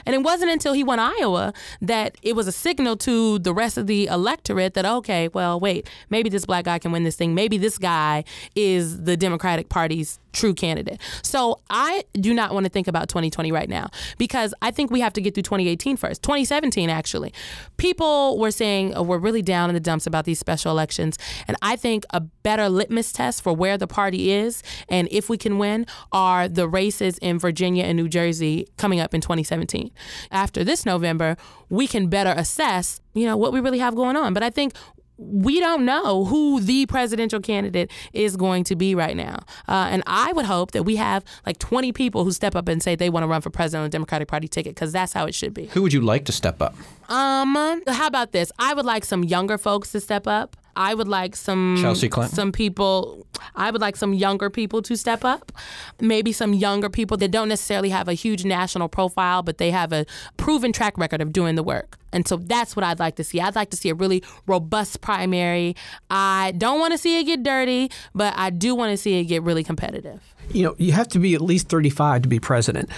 And 0.07 0.14
it 0.14 0.22
wasn't 0.22 0.51
until 0.51 0.72
he 0.72 0.85
won 0.85 0.98
Iowa 0.98 1.53
that 1.81 2.16
it 2.22 2.35
was 2.37 2.46
a 2.46 2.53
signal 2.53 2.96
to 2.98 3.38
the 3.38 3.53
rest 3.53 3.79
of 3.79 3.87
the 3.87 4.07
electorate 4.07 4.74
that, 4.74 4.85
okay, 4.85 5.29
well, 5.29 5.59
wait, 5.59 5.88
maybe 6.11 6.29
this 6.29 6.44
black 6.44 6.64
guy 6.64 6.79
can 6.79 6.92
win 6.92 7.05
this 7.05 7.16
thing. 7.16 7.35
Maybe 7.35 7.59
this 7.59 7.79
guy 7.79 8.24
is 8.55 9.03
the 9.03 9.16
Democratic 9.16 9.68
Party's 9.68 10.18
true 10.33 10.55
candidate. 10.55 11.01
So 11.23 11.61
I 11.71 12.05
do 12.14 12.35
not 12.35 12.53
want 12.55 12.64
to 12.64 12.71
think 12.71 12.88
about 12.88 13.09
2020 13.09 13.53
right 13.53 13.69
now 13.69 13.91
because 14.19 14.55
I 14.62 14.71
think 14.71 14.91
we 14.91 15.01
have 15.01 15.12
to 15.14 15.21
get 15.21 15.35
through 15.35 15.45
2018 15.45 15.97
first. 15.97 16.23
2017, 16.23 16.91
actually. 16.91 17.33
People 17.77 18.38
were 18.38 18.51
saying 18.51 18.95
oh, 18.95 19.03
we're 19.03 19.19
really 19.19 19.43
down 19.43 19.71
in 19.71 19.75
the 19.75 19.81
dumps 19.81 20.07
about 20.07 20.25
these 20.25 20.38
special 20.38 20.71
elections. 20.71 21.19
And 21.47 21.57
I 21.62 21.77
think 21.77 22.05
a 22.11 22.21
better 22.21 22.69
litmus 22.69 23.12
test 23.12 23.43
for 23.43 23.53
where 23.53 23.79
the 23.79 23.87
party 23.87 24.33
is 24.33 24.62
and 24.88 25.09
if 25.11 25.29
we 25.29 25.38
can 25.38 25.59
win 25.59 25.87
are 26.12 26.49
the 26.49 26.69
races 26.69 27.19
in 27.19 27.38
Virginia 27.38 27.85
and 27.85 27.97
New 27.97 28.09
Jersey 28.09 28.67
coming 28.77 29.01
up 29.01 29.14
in 29.14 29.21
2017. 29.21 29.91
After 30.31 30.64
this 30.64 30.85
November, 30.87 31.37
we 31.69 31.87
can 31.87 32.09
better 32.09 32.33
assess, 32.37 33.01
you 33.14 33.27
know, 33.27 33.37
what 33.37 33.53
we 33.53 33.61
really 33.61 33.79
have 33.79 33.95
going 33.95 34.17
on. 34.17 34.35
But 34.35 34.43
I 34.43 34.51
think 34.51 34.73
we 35.18 35.61
don't 35.61 35.85
know 35.85 36.24
who 36.24 36.61
the 36.61 36.87
presidential 36.87 37.40
candidate 37.40 37.90
is 38.12 38.37
going 38.37 38.64
to 38.64 38.76
be 38.76 38.94
right 38.94 39.16
now. 39.16 39.40
Uh, 39.66 39.88
and 39.90 40.02
I 40.07 40.33
would 40.33 40.46
hope 40.46 40.70
that 40.72 40.85
we 40.85 40.96
have 40.96 41.24
like 41.44 41.59
20 41.59 41.92
people 41.92 42.24
who 42.24 42.33
step 42.33 42.54
up 42.54 42.68
and 42.68 42.83
say 42.83 42.94
they 42.94 43.11
want 43.11 43.24
to 43.24 43.28
run 43.28 43.40
for 43.40 43.50
president 43.50 43.81
on 43.81 43.85
the 43.85 43.90
Democratic 43.90 44.28
Party 44.28 44.48
ticket 44.48 44.74
because 44.74 44.92
that's 44.92 45.12
how 45.12 45.26
it 45.26 45.35
should 45.35 45.52
be. 45.52 45.66
Who 45.66 45.83
would 45.83 45.92
you 45.92 46.00
like 46.00 46.24
to 46.26 46.33
step 46.33 46.62
up? 46.62 46.74
Um, 47.11 47.54
how 47.87 48.07
about 48.07 48.33
this? 48.33 48.52
I 48.59 48.74
would 48.74 48.87
like 48.87 49.04
some 49.04 49.24
younger 49.24 49.59
folks 49.59 49.92
to 49.92 50.00
step 50.00 50.26
up. 50.26 50.57
I 50.79 50.95
would 50.95 51.09
like 51.09 51.35
some 51.35 51.77
Chelsea 51.81 52.09
Clinton? 52.09 52.37
some 52.37 52.53
people. 52.53 53.27
I 53.57 53.73
would 53.73 53.81
like 53.81 53.97
some 53.97 54.14
younger 54.14 54.49
people 54.49 54.81
to 54.83 54.97
step 54.97 55.25
up. 55.25 55.51
Maybe 56.01 56.31
some 56.31 56.55
younger 56.55 56.88
people 56.88 57.17
that 57.17 57.33
don't 57.33 57.49
necessarily 57.49 57.88
have 57.88 58.07
a 58.07 58.14
huge 58.14 58.45
national 58.45 58.88
profile, 58.88 59.43
but 59.43 59.59
they 59.59 59.73
have 59.73 59.93
a 59.93 60.07
proven 60.37 60.73
track 60.73 60.97
record 60.97 61.21
of 61.21 61.33
doing 61.33 61.57
the 61.57 61.64
work. 61.64 61.99
And 62.12 62.27
so 62.29 62.37
that's 62.37 62.77
what 62.77 62.85
I'd 62.85 63.01
like 63.01 63.17
to 63.17 63.25
see. 63.25 63.41
I'd 63.41 63.57
like 63.57 63.71
to 63.71 63.77
see 63.77 63.88
a 63.88 63.95
really 63.95 64.23
robust 64.47 65.01
primary. 65.01 65.75
I 66.11 66.55
don't 66.57 66.79
want 66.79 66.93
to 66.93 66.99
see 66.99 67.19
it 67.19 67.25
get 67.25 67.43
dirty, 67.43 67.91
but 68.14 68.33
I 68.37 68.51
do 68.51 68.77
want 68.77 68.93
to 68.93 68.97
see 68.97 69.19
it 69.19 69.25
get 69.25 69.43
really 69.43 69.64
competitive. 69.64 70.23
You 70.53 70.65
know, 70.65 70.75
you 70.79 70.93
have 70.93 71.09
to 71.09 71.19
be 71.19 71.35
at 71.35 71.43
least 71.43 71.69
35 71.69 72.23
to 72.23 72.29
be 72.29 72.41
president. 72.41 72.89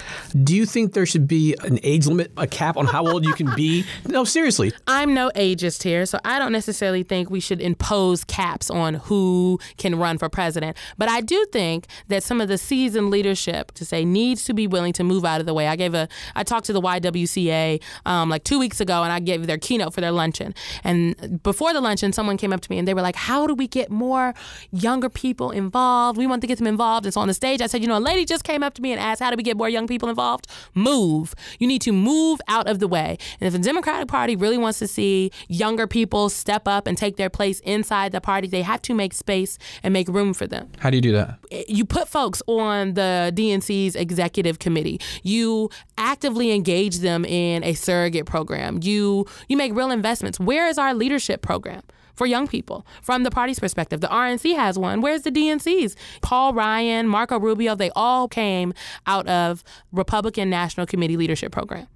Do 0.43 0.55
you 0.55 0.65
think 0.65 0.93
there 0.93 1.05
should 1.05 1.27
be 1.27 1.55
an 1.63 1.79
age 1.83 2.07
limit, 2.07 2.31
a 2.37 2.47
cap 2.47 2.77
on 2.77 2.85
how 2.85 3.05
old 3.07 3.25
you 3.25 3.33
can 3.33 3.53
be? 3.55 3.85
No, 4.07 4.23
seriously. 4.23 4.71
I'm 4.87 5.13
no 5.13 5.31
ageist 5.35 5.83
here, 5.83 6.05
so 6.05 6.19
I 6.23 6.39
don't 6.39 6.53
necessarily 6.53 7.03
think 7.03 7.29
we 7.29 7.39
should 7.39 7.59
impose 7.59 8.23
caps 8.23 8.69
on 8.69 8.95
who 8.95 9.59
can 9.77 9.95
run 9.95 10.17
for 10.17 10.29
president. 10.29 10.77
But 10.97 11.09
I 11.09 11.21
do 11.21 11.45
think 11.51 11.87
that 12.07 12.23
some 12.23 12.39
of 12.39 12.47
the 12.47 12.57
seasoned 12.57 13.09
leadership 13.09 13.71
to 13.73 13.85
say 13.85 14.05
needs 14.05 14.45
to 14.45 14.53
be 14.53 14.65
willing 14.65 14.93
to 14.93 15.03
move 15.03 15.25
out 15.25 15.39
of 15.41 15.45
the 15.45 15.53
way. 15.53 15.67
I 15.67 15.75
gave 15.75 15.93
a, 15.93 16.07
I 16.35 16.43
talked 16.43 16.65
to 16.67 16.73
the 16.73 16.81
YWCA 16.81 17.81
um, 18.05 18.29
like 18.29 18.45
two 18.45 18.59
weeks 18.59 18.79
ago 18.79 19.03
and 19.03 19.11
I 19.11 19.19
gave 19.19 19.47
their 19.47 19.57
keynote 19.57 19.93
for 19.93 20.01
their 20.01 20.11
luncheon. 20.11 20.55
And 20.83 21.41
before 21.43 21.73
the 21.73 21.81
luncheon, 21.81 22.13
someone 22.13 22.37
came 22.37 22.53
up 22.53 22.61
to 22.61 22.71
me 22.71 22.79
and 22.79 22.87
they 22.87 22.93
were 22.93 23.01
like, 23.01 23.15
How 23.15 23.45
do 23.45 23.53
we 23.53 23.67
get 23.67 23.89
more 23.89 24.33
younger 24.71 25.09
people 25.09 25.51
involved? 25.51 26.17
We 26.17 26.27
want 26.27 26.41
to 26.41 26.47
get 26.47 26.57
them 26.57 26.67
involved. 26.67 27.11
So 27.11 27.19
on 27.19 27.27
the 27.27 27.40
stage, 27.41 27.59
I 27.61 27.67
said, 27.67 27.81
You 27.81 27.87
know, 27.87 27.97
a 27.97 27.99
lady 28.11 28.23
just 28.23 28.43
came 28.43 28.61
up 28.61 28.75
to 28.75 28.81
me 28.81 28.91
and 28.91 29.01
asked, 29.01 29.21
How 29.21 29.31
do 29.31 29.35
we 29.35 29.43
get 29.43 29.57
more 29.57 29.67
young 29.67 29.87
people 29.87 30.09
involved? 30.09 30.45
Move. 30.75 31.33
You 31.59 31.67
need 31.67 31.81
to 31.81 31.91
move 31.91 32.39
out 32.47 32.67
of 32.67 32.79
the 32.79 32.87
way. 32.87 33.17
And 33.39 33.47
if 33.47 33.53
the 33.53 33.59
Democratic 33.59 34.07
Party 34.07 34.35
really 34.35 34.57
wants 34.57 34.77
to 34.79 34.87
see 34.87 35.31
younger 35.47 35.87
people 35.87 36.29
step 36.29 36.67
up 36.67 36.85
and 36.85 36.95
take 36.97 37.17
their 37.17 37.29
place 37.29 37.59
inside 37.61 38.11
the 38.11 38.21
party, 38.21 38.47
they 38.47 38.61
have 38.61 38.81
to 38.83 38.93
make 38.93 39.13
space 39.13 39.57
and 39.81 39.91
make 39.91 40.07
room 40.07 40.33
for 40.33 40.45
them 40.45 40.69
How 40.79 40.89
do 40.91 40.97
you 40.97 41.01
do 41.01 41.11
that? 41.13 41.39
Eh, 41.51 41.63
you 41.67 41.83
put 41.83 42.07
folks 42.07 42.43
on 42.47 42.93
the 42.93 43.31
DNC's 43.35 43.95
executive 43.95 44.59
committee. 44.59 44.99
You 45.23 45.69
actively 45.97 46.51
engage 46.51 46.99
them 46.99 47.25
in 47.25 47.63
a 47.63 47.73
surrogate 47.73 48.27
program. 48.27 48.79
You 48.83 49.25
you 49.47 49.57
make 49.57 49.73
real 49.73 49.91
investments. 49.91 50.39
Where 50.39 50.67
is 50.67 50.77
our 50.77 50.93
leadership 50.93 51.41
program? 51.41 51.81
For 52.13 52.25
young 52.25 52.47
people, 52.47 52.85
from 53.01 53.23
the 53.23 53.31
party's 53.31 53.59
perspective, 53.59 54.01
the 54.01 54.07
RNC 54.07 54.55
has 54.55 54.77
one. 54.77 55.01
Where's 55.01 55.21
the 55.21 55.31
DNC's? 55.31 55.95
Paul 56.21 56.53
Ryan, 56.53 57.07
Marco 57.07 57.39
Rubio, 57.39 57.75
they 57.75 57.91
all 57.95 58.27
came 58.27 58.73
out 59.07 59.27
of 59.27 59.63
Republican 59.91 60.49
National 60.49 60.85
Committee 60.85 61.17
leadership 61.17 61.51
program. 61.51 61.87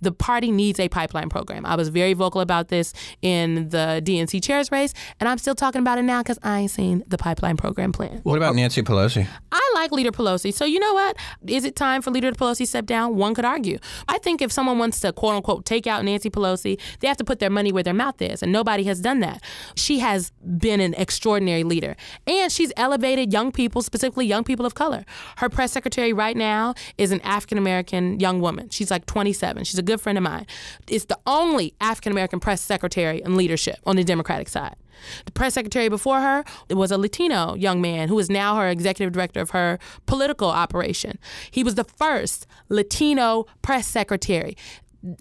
The 0.00 0.12
party 0.12 0.50
needs 0.50 0.78
a 0.78 0.88
pipeline 0.88 1.28
program. 1.28 1.64
I 1.64 1.76
was 1.76 1.88
very 1.88 2.12
vocal 2.12 2.40
about 2.40 2.68
this 2.68 2.92
in 3.22 3.70
the 3.70 4.02
DNC 4.04 4.42
chairs 4.42 4.70
race, 4.70 4.92
and 5.18 5.28
I'm 5.28 5.38
still 5.38 5.54
talking 5.54 5.80
about 5.80 5.98
it 5.98 6.02
now 6.02 6.22
because 6.22 6.38
I 6.42 6.60
ain't 6.60 6.70
seen 6.70 7.04
the 7.06 7.18
pipeline 7.18 7.56
program 7.56 7.92
plan. 7.92 8.20
What 8.22 8.36
about 8.36 8.54
Nancy 8.54 8.82
Pelosi? 8.82 9.26
I 9.50 9.61
like 9.74 9.92
Leader 9.92 10.12
Pelosi. 10.12 10.52
So 10.52 10.64
you 10.64 10.78
know 10.78 10.94
what? 10.94 11.16
Is 11.46 11.64
it 11.64 11.76
time 11.76 12.02
for 12.02 12.10
Leader 12.10 12.32
Pelosi 12.32 12.58
to 12.58 12.66
step 12.66 12.86
down? 12.86 13.16
One 13.16 13.34
could 13.34 13.44
argue. 13.44 13.78
I 14.08 14.18
think 14.18 14.42
if 14.42 14.52
someone 14.52 14.78
wants 14.78 15.00
to 15.00 15.12
quote 15.12 15.34
unquote 15.34 15.64
take 15.64 15.86
out 15.86 16.04
Nancy 16.04 16.30
Pelosi, 16.30 16.78
they 17.00 17.08
have 17.08 17.16
to 17.18 17.24
put 17.24 17.38
their 17.38 17.50
money 17.50 17.72
where 17.72 17.82
their 17.82 17.94
mouth 17.94 18.20
is, 18.22 18.42
and 18.42 18.52
nobody 18.52 18.84
has 18.84 19.00
done 19.00 19.20
that. 19.20 19.42
She 19.74 19.98
has 20.00 20.32
been 20.58 20.80
an 20.80 20.94
extraordinary 20.94 21.64
leader, 21.64 21.96
and 22.26 22.50
she's 22.50 22.72
elevated 22.76 23.32
young 23.32 23.52
people, 23.52 23.82
specifically 23.82 24.26
young 24.26 24.44
people 24.44 24.66
of 24.66 24.74
color. 24.74 25.04
Her 25.36 25.48
press 25.48 25.72
secretary 25.72 26.12
right 26.12 26.36
now 26.36 26.74
is 26.98 27.12
an 27.12 27.20
African 27.22 27.58
American 27.58 28.20
young 28.20 28.40
woman. 28.40 28.68
She's 28.70 28.90
like 28.90 29.06
27. 29.06 29.64
She's 29.64 29.78
a 29.78 29.82
good 29.82 30.00
friend 30.00 30.18
of 30.18 30.24
mine. 30.24 30.46
It's 30.88 31.06
the 31.06 31.18
only 31.26 31.74
African 31.80 32.12
American 32.12 32.40
press 32.40 32.60
secretary 32.60 33.22
in 33.22 33.36
leadership 33.36 33.78
on 33.86 33.96
the 33.96 34.04
Democratic 34.04 34.48
side. 34.48 34.76
The 35.24 35.32
press 35.32 35.54
secretary 35.54 35.88
before 35.88 36.20
her 36.20 36.44
was 36.70 36.90
a 36.90 36.98
Latino 36.98 37.54
young 37.54 37.80
man 37.80 38.08
who 38.08 38.18
is 38.18 38.30
now 38.30 38.56
her 38.56 38.68
executive 38.68 39.12
director 39.12 39.40
of 39.40 39.50
her 39.50 39.78
political 40.06 40.48
operation. 40.48 41.18
He 41.50 41.64
was 41.64 41.74
the 41.74 41.84
first 41.84 42.46
Latino 42.68 43.46
press 43.62 43.86
secretary. 43.86 44.56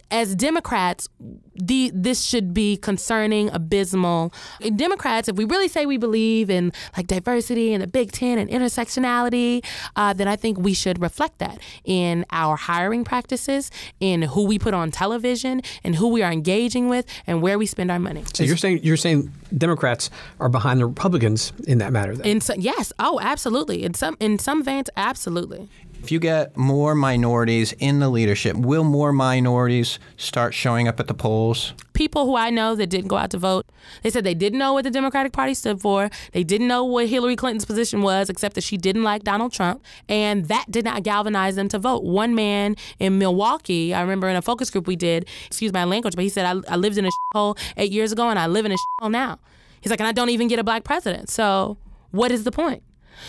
As 0.10 0.36
Democrats, 0.36 1.10
the, 1.56 1.92
this 1.94 2.24
should 2.24 2.54
be 2.54 2.78
concerning, 2.78 3.50
abysmal. 3.50 4.34
Democrats, 4.76 5.28
if 5.28 5.36
we 5.36 5.46
really 5.46 5.68
say 5.68 5.86
we 5.86 5.98
believe 5.98 6.50
in 6.50 6.72
like 6.96 7.08
diversity 7.08 7.74
and 7.74 7.82
the 7.82 7.88
big 7.88 8.12
tent 8.12 8.40
and 8.40 8.50
intersectionality, 8.50 9.66
uh, 9.96 10.14
then 10.14 10.28
I 10.28 10.36
think 10.36 10.60
we 10.60 10.74
should 10.74 11.02
reflect 11.02 11.40
that 11.40 11.60
in 11.84 12.26
our 12.32 12.56
hiring 12.56 13.04
practices, 13.04 13.72
in 14.00 14.22
who 14.22 14.46
we 14.46 14.60
put 14.60 14.74
on 14.74 14.92
television, 14.92 15.62
and 15.84 15.96
who 15.96 16.10
we 16.10 16.22
are 16.22 16.32
engaging 16.32 16.90
with, 16.90 17.06
and 17.26 17.42
where 17.42 17.58
we 17.58 17.66
spend 17.66 17.92
our 17.92 18.00
money. 18.00 18.24
So 18.34 18.44
you're 18.44 18.58
saying 18.58 18.82
you're 18.84 18.98
saying 18.98 19.32
Democrats 19.58 20.10
are 20.40 20.50
behind 20.50 20.80
the 20.80 20.86
Republicans 20.86 21.54
in 21.68 21.80
that 21.80 21.92
matter. 21.92 22.16
Then. 22.16 22.26
In 22.28 22.42
so, 22.42 22.54
yes, 22.58 22.94
oh, 23.00 23.20
absolutely. 23.22 23.84
In 23.84 23.94
some 23.94 24.16
in 24.20 24.40
some 24.40 24.64
veins, 24.64 24.90
absolutely. 24.96 25.70
If 26.04 26.12
you 26.12 26.20
get 26.20 26.58
more 26.58 26.96
minorities 26.96 27.74
in 27.74 28.00
the 28.00 28.10
leadership, 28.10 28.56
will 28.58 28.84
more 28.84 29.14
minorities 29.14 30.00
start 30.18 30.56
showing 30.56 30.88
up 30.88 31.00
at 31.00 31.08
the 31.08 31.14
polls? 31.14 31.74
People 31.94 32.26
who 32.26 32.36
I 32.36 32.50
know 32.50 32.74
that 32.74 32.88
didn't 32.88 33.08
go 33.08 33.18
out 33.18 33.30
to 33.32 33.38
vote, 33.38 33.68
they 34.02 34.10
said 34.10 34.24
they 34.24 34.34
didn't 34.34 34.58
know 34.58 34.74
what 34.74 34.84
the 34.84 34.90
Democratic 34.90 35.32
Party 35.32 35.54
stood 35.54 35.80
for. 35.80 36.10
They 36.34 36.44
didn't 36.44 36.68
know 36.68 36.84
what 36.84 37.08
Hillary 37.08 37.36
Clinton's 37.36 37.66
position 37.66 38.02
was, 38.02 38.32
except 38.32 38.56
that 38.56 38.64
she 38.64 38.78
didn't 38.78 39.04
like 39.04 39.24
Donald 39.24 39.54
Trump, 39.54 39.84
and 40.10 40.46
that 40.46 40.66
did 40.72 40.86
not 40.86 41.04
galvanize 41.04 41.56
them 41.56 41.70
to 41.70 41.78
vote. 41.78 42.04
One 42.04 42.34
man 42.34 42.76
in 42.98 43.20
Milwaukee, 43.20 43.94
I 43.94 44.02
remember 44.02 44.28
in 44.28 44.36
a 44.36 44.42
focus 44.42 44.72
group 44.72 44.88
we 44.88 44.96
did, 44.96 45.28
excuse 45.46 45.72
my 45.72 45.84
language, 45.84 46.16
but 46.16 46.24
he 46.24 46.30
said 46.30 46.46
I, 46.46 46.74
I 46.74 46.78
lived 46.78 46.98
in 46.98 47.06
a 47.06 47.12
hole 47.34 47.56
eight 47.78 47.92
years 47.92 48.12
ago, 48.12 48.28
and 48.28 48.40
I 48.40 48.48
live 48.48 48.66
in 48.66 48.72
a 48.72 48.78
hole 49.00 49.10
now. 49.10 49.38
He's 49.82 49.92
like, 49.92 50.00
and 50.00 50.08
I 50.08 50.14
don't 50.14 50.30
even 50.30 50.48
get 50.48 50.58
a 50.58 50.64
black 50.64 50.84
president. 50.84 51.30
So 51.30 51.78
what 52.10 52.32
is 52.32 52.44
the 52.44 52.52
point? 52.52 52.82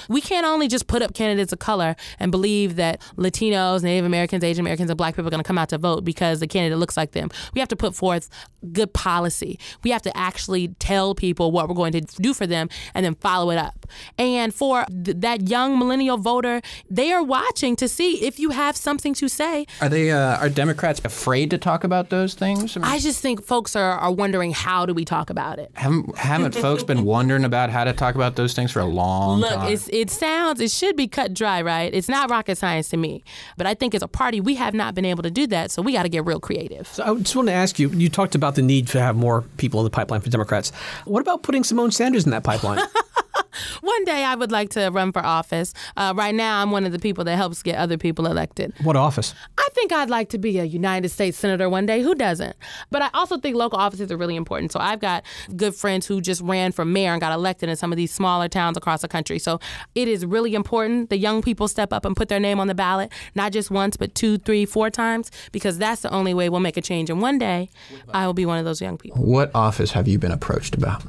We 0.09 0.21
can't 0.21 0.47
only 0.47 0.69
just 0.69 0.87
put 0.87 1.03
up 1.03 1.15
candidates 1.15 1.53
of 1.53 1.59
color 1.59 1.97
and 2.19 2.31
believe 2.31 2.77
that 2.77 3.01
Latinos, 3.17 3.83
Native 3.83 4.05
Americans, 4.05 4.45
Asian 4.45 4.63
Americans, 4.63 4.91
and 4.91 4.97
black 4.97 5.15
people 5.15 5.29
are 5.29 5.31
going 5.31 5.43
to 5.43 5.47
come 5.47 5.59
out 5.59 5.69
to 5.71 5.79
vote 5.79 6.05
because 6.05 6.41
the 6.41 6.47
candidate 6.47 6.79
looks 6.79 6.97
like 6.97 7.13
them. 7.13 7.31
We 7.55 7.61
have 7.61 7.69
to 7.69 7.77
put 7.77 7.95
forth 7.95 8.29
good 8.73 8.93
policy. 8.93 9.59
We 9.83 9.91
have 9.91 10.03
to 10.03 10.17
actually 10.17 10.69
tell 10.79 11.15
people 11.15 11.51
what 11.51 11.69
we're 11.69 11.75
going 11.75 11.93
to 11.93 12.01
do 12.01 12.35
for 12.35 12.47
them 12.47 12.69
and 12.95 13.05
then 13.05 13.15
follow 13.17 13.51
it 13.51 13.59
up. 13.59 13.87
And 14.19 14.55
for 14.55 14.85
th- 14.87 15.19
that 15.19 15.49
young 15.49 15.79
millennial 15.79 16.17
voter, 16.17 16.61
they 16.91 17.13
are 17.13 17.23
watching 17.23 17.77
to 17.77 17.89
see 17.89 18.25
if 18.25 18.39
you 18.39 18.51
have 18.51 18.77
something 18.77 19.15
to 19.15 19.29
say. 19.29 19.67
Are 19.81 19.89
they? 19.89 20.11
Uh, 20.11 20.39
are 20.39 20.49
Democrats 20.49 21.01
afraid 21.05 21.51
to 21.51 21.59
talk 21.59 21.85
about 21.85 22.11
those 22.11 22.35
things? 22.35 22.77
I 22.77 22.81
mean, 22.81 22.91
I 22.91 22.99
just 22.99 23.21
think 23.21 23.43
folks 23.45 23.77
are, 23.77 23.99
are 23.99 24.13
wondering 24.13 24.53
how 24.53 24.87
do 24.87 24.95
we 24.95 25.05
talk 25.05 25.31
about 25.31 25.59
it? 25.59 25.71
haven't 25.75 26.17
haven't 26.17 26.55
folks 26.55 26.83
been 26.83 27.05
wondering 27.05 27.45
about 27.45 27.71
how 27.71 27.85
to 27.85 27.93
talk 27.93 28.15
about 28.15 28.37
those 28.37 28.55
things 28.55 28.73
for 28.73 28.81
a 28.81 28.85
long 28.85 29.41
Look, 29.41 29.51
time? 29.51 29.71
It's, 29.89 29.89
it 29.93 30.11
sounds, 30.11 30.61
it 30.61 30.71
should 30.71 30.97
be 30.97 31.09
cut 31.09 31.35
dry, 31.35 31.63
right? 31.63 31.93
It's 31.93 32.09
not 32.09 32.31
rocket 32.31 32.57
science 32.59 32.89
to 32.91 32.97
me. 32.97 33.25
But 33.57 33.67
I 33.67 33.75
think 33.75 33.95
as 33.95 34.03
a 34.03 34.09
party, 34.09 34.41
we 34.41 34.55
have 34.55 34.75
not 34.75 34.95
been 34.95 35.05
able 35.05 35.23
to 35.23 35.31
do 35.31 35.47
that. 35.49 35.71
So 35.71 35.83
we 35.83 35.93
got 35.93 36.05
to 36.05 36.09
get 36.09 36.25
real 36.25 36.41
creative. 36.41 36.87
So 36.89 37.03
I 37.05 37.19
just 37.19 37.35
want 37.35 37.49
to 37.49 37.55
ask 37.55 37.79
you. 37.79 37.89
You 37.91 38.09
talked 38.09 38.35
about 38.35 38.55
the 38.55 38.63
need 38.63 38.89
to 38.89 39.01
have 39.01 39.17
more 39.17 39.43
people 39.57 39.81
in 39.81 39.85
the 39.85 39.91
pipeline 39.91 40.21
for 40.21 40.31
Democrats. 40.31 40.71
What 41.05 41.21
about 41.21 41.43
putting 41.43 41.63
Symone 41.63 41.93
Sanders 41.93 42.25
in 42.25 42.31
that 42.31 42.45
pipeline? 42.45 42.81
One 43.81 44.05
day 44.05 44.25
I 44.25 44.35
would 44.35 44.51
like 44.53 44.71
to 44.71 44.89
run 44.91 45.13
for 45.13 45.25
office. 45.25 45.73
Uh, 45.97 46.13
right 46.17 46.35
now, 46.35 46.63
I'm 46.63 46.71
one 46.71 46.85
of 46.85 46.93
the 46.93 46.99
people 46.99 47.25
that 47.25 47.37
helps 47.37 47.63
get 47.63 47.77
other 47.77 47.99
people 47.99 48.27
elected. 48.27 48.73
what 48.83 48.97
office? 48.97 49.35
I 49.59 49.69
think 49.73 49.93
I'd 49.93 50.11
like 50.11 50.29
to 50.31 50.39
be 50.39 50.59
a 50.59 50.65
United 50.65 51.09
States 51.11 51.39
Senator 51.39 51.69
one 51.69 51.87
day. 51.87 52.03
Who 52.03 52.15
doesn't? 52.15 52.57
But 52.91 53.03
I 53.03 53.11
also 53.15 53.39
think 53.39 53.57
local 53.57 53.79
offices 53.79 54.11
are 54.11 54.17
really 54.17 54.37
important. 54.37 54.73
So 54.73 54.81
I've 54.81 55.01
got 55.01 55.25
good 55.57 55.75
friends 55.75 56.07
who 56.07 56.21
just 56.21 56.41
ran 56.43 56.73
for 56.73 56.85
mayor 56.85 57.13
and 57.13 57.21
got 57.21 57.33
elected 57.33 57.69
in 57.69 57.77
some 57.77 57.93
of 57.93 57.97
these 57.97 58.13
smaller 58.13 58.49
towns 58.49 58.77
across 58.77 59.03
the 59.03 59.09
country. 59.09 59.39
So 59.39 59.61
it 59.95 60.09
is 60.09 60.25
really 60.25 60.55
important 60.55 61.11
the 61.11 61.17
young 61.17 61.43
people 61.43 61.69
step 61.69 61.93
up 61.93 62.05
and 62.05 62.17
put 62.17 62.29
their 62.29 62.41
name 62.41 62.61
on 62.61 62.67
the 62.67 62.75
ballot, 62.75 63.13
not 63.35 63.53
just 63.53 63.71
once, 63.71 63.97
but 63.97 64.15
two, 64.15 64.39
three, 64.39 64.65
four 64.65 64.91
times, 64.91 65.31
because 65.53 65.79
that's 65.79 66.03
the 66.03 66.11
only 66.11 66.35
way 66.35 66.49
we'll 66.49 66.61
make 66.61 66.77
a 66.77 66.83
change. 66.83 67.11
And 67.11 67.21
one 67.21 67.39
day, 67.39 67.69
I 68.13 68.27
will 68.27 68.35
be 68.35 68.47
one 68.47 68.59
of 68.59 68.65
those 68.65 68.81
young 68.81 68.99
people. 68.99 69.23
what 69.23 69.51
office 69.55 69.93
have 69.93 70.09
you 70.09 70.19
been 70.19 70.33
approached 70.33 70.75
about? 70.75 71.03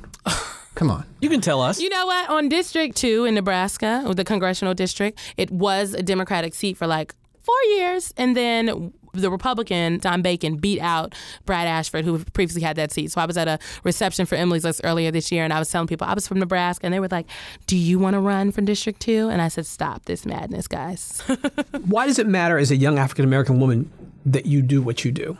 Come 0.76 0.90
on. 0.90 1.06
You 1.22 1.30
can 1.30 1.42
tell 1.42 1.62
us. 1.62 1.80
You 1.80 1.90
know 1.90 2.06
what? 2.06 2.30
On 2.30 2.50
District 2.50 2.96
2 2.96 3.26
in 3.26 3.36
Nebraska, 3.36 4.04
or 4.06 4.16
the 4.16 4.26
congressional 4.26 4.74
district, 4.74 5.20
it 5.38 5.52
was 5.52 5.94
a 5.94 6.02
Democratic 6.02 6.54
seat 6.56 6.78
for 6.78 6.88
like 6.88 7.14
four 7.44 7.62
years. 7.76 8.14
And 8.18 8.36
then 8.36 8.92
the 9.14 9.30
Republican, 9.30 10.00
Don 10.00 10.22
Bacon, 10.22 10.58
beat 10.58 10.80
out 10.80 11.14
Brad 11.46 11.68
Ashford, 11.68 12.04
who 12.06 12.24
previously 12.34 12.64
had 12.64 12.76
that 12.78 12.92
seat. 12.92 13.12
So 13.12 13.22
I 13.22 13.26
was 13.26 13.38
at 13.38 13.48
a 13.48 13.60
reception 13.84 14.26
for 14.26 14.36
Emily's 14.36 14.64
List 14.64 14.82
earlier 14.84 15.12
this 15.12 15.32
year, 15.32 15.44
and 15.44 15.54
I 15.54 15.60
was 15.60 15.70
telling 15.70 15.88
people 15.88 16.08
I 16.08 16.14
was 16.14 16.28
from 16.28 16.40
Nebraska, 16.40 16.86
and 16.86 16.94
they 16.94 17.00
were 17.00 17.08
like, 17.10 17.28
Do 17.68 17.78
you 17.78 18.00
want 18.00 18.16
to 18.16 18.20
run 18.20 18.52
for 18.52 18.62
District 18.62 19.00
2? 19.00 19.30
And 19.30 19.42
I 19.42 19.50
said, 19.50 19.68
Stop 19.68 20.06
this 20.06 20.26
madness, 20.26 20.68
guys. 20.68 21.22
Why 21.86 22.08
does 22.08 22.18
it 22.18 22.28
matter 22.28 22.58
as 22.58 22.72
a 22.72 22.76
young 22.76 22.98
African 22.98 23.26
American 23.26 23.60
woman 23.60 23.92
that 24.26 24.48
you 24.48 24.64
do 24.64 24.82
what 24.82 25.06
you 25.06 25.12
do? 25.12 25.38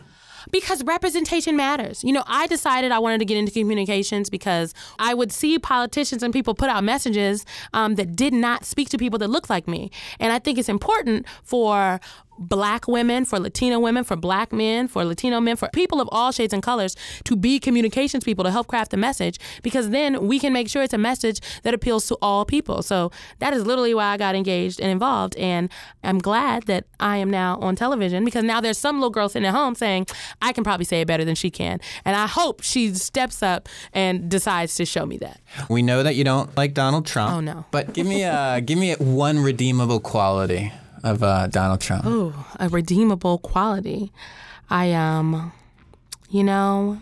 Because 0.50 0.82
representation 0.84 1.56
matters. 1.56 2.02
You 2.04 2.12
know, 2.12 2.24
I 2.26 2.46
decided 2.46 2.92
I 2.92 2.98
wanted 2.98 3.18
to 3.18 3.24
get 3.24 3.36
into 3.36 3.52
communications 3.52 4.30
because 4.30 4.74
I 4.98 5.14
would 5.14 5.32
see 5.32 5.58
politicians 5.58 6.22
and 6.22 6.32
people 6.32 6.54
put 6.54 6.68
out 6.68 6.84
messages 6.84 7.44
um, 7.72 7.94
that 7.96 8.16
did 8.16 8.32
not 8.32 8.64
speak 8.64 8.88
to 8.90 8.98
people 8.98 9.18
that 9.20 9.28
looked 9.28 9.50
like 9.50 9.68
me. 9.68 9.90
And 10.18 10.32
I 10.32 10.38
think 10.38 10.58
it's 10.58 10.68
important 10.68 11.26
for 11.42 12.00
black 12.38 12.88
women, 12.88 13.24
for 13.24 13.38
Latino 13.38 13.78
women, 13.78 14.04
for 14.04 14.16
black 14.16 14.52
men, 14.52 14.88
for 14.88 15.04
Latino 15.04 15.40
men, 15.40 15.56
for 15.56 15.68
people 15.72 16.00
of 16.00 16.08
all 16.12 16.32
shades 16.32 16.52
and 16.52 16.62
colors 16.62 16.96
to 17.24 17.36
be 17.36 17.58
communications 17.58 18.24
people 18.24 18.44
to 18.44 18.50
help 18.50 18.66
craft 18.66 18.90
the 18.90 18.96
message 18.96 19.38
because 19.62 19.90
then 19.90 20.26
we 20.26 20.38
can 20.38 20.52
make 20.52 20.68
sure 20.68 20.82
it's 20.82 20.94
a 20.94 20.98
message 20.98 21.40
that 21.62 21.74
appeals 21.74 22.06
to 22.06 22.16
all 22.20 22.44
people. 22.44 22.82
So 22.82 23.10
that 23.38 23.52
is 23.52 23.66
literally 23.66 23.94
why 23.94 24.06
I 24.06 24.16
got 24.16 24.34
engaged 24.34 24.80
and 24.80 24.90
involved. 24.90 25.36
And 25.36 25.70
I'm 26.02 26.18
glad 26.18 26.64
that 26.64 26.86
I 27.00 27.18
am 27.18 27.30
now 27.30 27.58
on 27.60 27.76
television 27.76 28.24
because 28.24 28.44
now 28.44 28.60
there's 28.60 28.78
some 28.78 28.96
little 28.96 29.10
girl 29.10 29.28
sitting 29.28 29.46
at 29.46 29.54
home 29.54 29.74
saying, 29.74 30.06
I 30.42 30.52
can 30.52 30.64
probably 30.64 30.84
say 30.84 31.00
it 31.00 31.06
better 31.06 31.24
than 31.24 31.34
she 31.34 31.50
can. 31.50 31.80
And 32.04 32.16
I 32.16 32.26
hope 32.26 32.62
she 32.62 32.94
steps 32.94 33.42
up 33.42 33.68
and 33.92 34.28
decides 34.28 34.74
to 34.76 34.84
show 34.84 35.06
me 35.06 35.18
that. 35.18 35.40
We 35.68 35.82
know 35.82 36.02
that 36.02 36.14
you 36.14 36.24
don't 36.24 36.54
like 36.56 36.74
Donald 36.74 37.06
Trump. 37.06 37.32
Oh, 37.32 37.40
no. 37.40 37.64
But 37.70 37.92
give 37.92 38.06
me 38.06 38.22
a 38.22 38.60
give 38.60 38.78
me 38.78 38.94
one 38.94 39.38
redeemable 39.40 40.00
quality 40.00 40.72
of 41.04 41.22
uh, 41.22 41.46
Donald 41.46 41.80
Trump. 41.80 42.02
Oh, 42.06 42.46
a 42.58 42.68
redeemable 42.68 43.38
quality. 43.38 44.10
I 44.68 44.92
um, 44.92 45.52
you 46.30 46.42
know, 46.42 47.00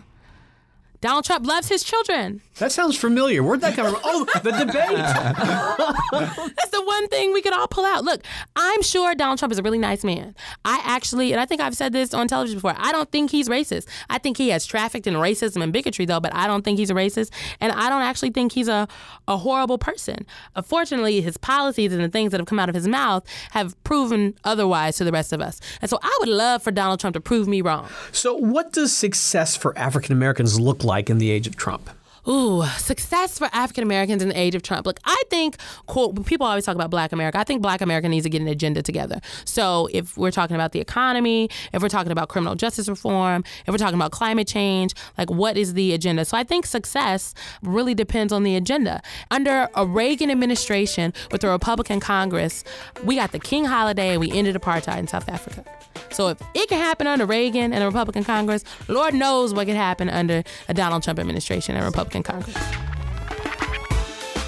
Donald 1.03 1.25
Trump 1.25 1.45
loves 1.45 1.67
his 1.69 1.83
children. 1.83 2.41
That 2.59 2.71
sounds 2.71 2.95
familiar. 2.97 3.43
Where'd 3.43 3.61
that 3.61 3.75
come 3.75 3.93
from? 3.93 4.01
Oh, 4.03 4.25
the 4.41 4.51
debate. 4.51 4.95
That's 6.55 6.69
the 6.69 6.83
one 6.83 7.07
thing 7.09 7.33
we 7.33 7.41
could 7.41 7.53
all 7.53 7.67
pull 7.67 7.85
out. 7.85 8.03
Look, 8.03 8.21
I'm 8.55 8.81
sure 8.81 9.13
Donald 9.15 9.39
Trump 9.39 9.51
is 9.51 9.59
a 9.59 9.63
really 9.63 9.79
nice 9.79 10.03
man. 10.03 10.35
I 10.65 10.81
actually, 10.83 11.31
and 11.31 11.41
I 11.41 11.45
think 11.45 11.61
I've 11.61 11.75
said 11.75 11.93
this 11.93 12.13
on 12.13 12.27
television 12.27 12.57
before, 12.57 12.75
I 12.77 12.91
don't 12.91 13.11
think 13.11 13.31
he's 13.31 13.49
racist. 13.49 13.87
I 14.09 14.17
think 14.17 14.37
he 14.37 14.49
has 14.49 14.65
trafficked 14.65 15.07
in 15.07 15.15
racism 15.15 15.61
and 15.61 15.73
bigotry, 15.73 16.05
though, 16.05 16.19
but 16.19 16.33
I 16.33 16.47
don't 16.47 16.63
think 16.63 16.79
he's 16.79 16.89
a 16.89 16.93
racist. 16.93 17.31
And 17.59 17.71
I 17.73 17.89
don't 17.89 18.01
actually 18.03 18.29
think 18.31 18.53
he's 18.53 18.67
a, 18.67 18.87
a 19.27 19.37
horrible 19.37 19.77
person. 19.77 20.25
Uh, 20.55 20.61
Unfortunately, 20.63 21.19
his 21.21 21.37
policies 21.37 21.91
and 21.91 22.01
the 22.01 22.07
things 22.09 22.31
that 22.31 22.39
have 22.39 22.47
come 22.47 22.57
out 22.57 22.69
of 22.69 22.73
his 22.73 22.87
mouth 22.87 23.25
have 23.51 23.75
proven 23.83 24.33
otherwise 24.43 24.95
to 24.97 25.03
the 25.03 25.11
rest 25.11 25.33
of 25.33 25.41
us. 25.41 25.59
And 25.81 25.89
so 25.89 25.99
I 26.01 26.17
would 26.21 26.29
love 26.29 26.63
for 26.63 26.71
Donald 26.71 26.99
Trump 26.99 27.13
to 27.15 27.21
prove 27.21 27.47
me 27.47 27.61
wrong. 27.61 27.89
so, 28.13 28.33
what 28.33 28.71
does 28.71 28.95
success 28.95 29.55
for 29.57 29.77
African 29.77 30.13
Americans 30.13 30.59
look 30.59 30.83
like 30.83 30.92
in 31.09 31.17
the 31.17 31.31
age 31.31 31.47
of 31.47 31.55
Trump? 31.55 31.89
Ooh, 32.27 32.63
success 32.77 33.37
for 33.37 33.49
African 33.51 33.83
Americans 33.83 34.23
in 34.23 34.29
the 34.29 34.39
age 34.39 34.55
of 34.55 34.63
Trump. 34.63 34.85
Look, 34.85 34.99
I 35.03 35.21
think, 35.29 35.57
quote, 35.87 36.25
people 36.25 36.47
always 36.47 36.65
talk 36.65 36.75
about 36.75 36.89
black 36.89 37.11
America. 37.11 37.37
I 37.37 37.43
think 37.43 37.61
black 37.61 37.81
America 37.81 38.07
needs 38.07 38.23
to 38.23 38.29
get 38.29 38.41
an 38.41 38.47
agenda 38.47 38.81
together. 38.81 39.19
So 39.43 39.89
if 39.91 40.17
we're 40.17 40.31
talking 40.31 40.55
about 40.55 40.71
the 40.71 40.79
economy, 40.79 41.49
if 41.73 41.81
we're 41.81 41.89
talking 41.89 42.13
about 42.13 42.29
criminal 42.29 42.55
justice 42.55 42.87
reform, 42.87 43.43
if 43.65 43.71
we're 43.71 43.77
talking 43.77 43.95
about 43.95 44.11
climate 44.11 44.47
change, 44.47 44.93
like 45.17 45.29
what 45.29 45.57
is 45.57 45.73
the 45.73 45.93
agenda? 45.93 46.23
So 46.23 46.37
I 46.37 46.45
think 46.45 46.65
success 46.65 47.33
really 47.61 47.93
depends 47.93 48.31
on 48.31 48.43
the 48.43 48.55
agenda. 48.55 49.01
Under 49.29 49.67
a 49.75 49.85
Reagan 49.85 50.31
administration 50.31 51.13
with 51.31 51.43
a 51.43 51.49
Republican 51.49 51.99
Congress, 51.99 52.63
we 53.03 53.15
got 53.15 53.33
the 53.33 53.39
King 53.39 53.65
holiday 53.65 54.11
and 54.11 54.21
we 54.21 54.31
ended 54.31 54.55
apartheid 54.55 54.99
in 54.99 55.07
South 55.07 55.27
Africa. 55.27 55.65
So 56.11 56.29
if 56.29 56.37
it 56.53 56.69
can 56.69 56.79
happen 56.79 57.07
under 57.07 57.25
Reagan 57.25 57.73
and 57.73 57.83
a 57.83 57.87
Republican 57.87 58.23
Congress, 58.23 58.63
Lord 58.87 59.13
knows 59.13 59.53
what 59.53 59.67
could 59.67 59.75
happen 59.75 60.09
under 60.09 60.43
a 60.67 60.73
Donald 60.73 61.03
Trump 61.03 61.19
administration 61.19 61.75
and 61.75 61.83
a 61.83 61.87
Republican 62.13 62.23
Congress. 62.23 62.57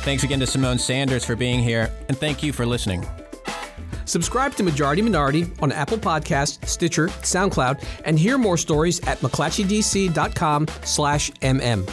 Thanks 0.03 0.23
again 0.23 0.39
to 0.39 0.45
Symone 0.45 0.79
Sanders 0.79 1.25
for 1.25 1.35
being 1.35 1.61
here, 1.61 1.91
and 2.07 2.17
thank 2.17 2.43
you 2.43 2.53
for 2.53 2.65
listening. 2.65 3.05
Subscribe 4.05 4.53
to 4.55 4.63
Majority 4.63 5.01
Minority 5.01 5.47
on 5.61 5.71
Apple 5.71 5.97
Podcast, 5.97 6.63
Stitcher, 6.67 7.07
SoundCloud, 7.07 7.83
and 8.05 8.19
hear 8.19 8.37
more 8.37 8.55
stories 8.55 8.99
at 9.07 9.17
mcclatchydc.com 9.19 10.67
slash 10.83 11.31
mm. 11.31 11.91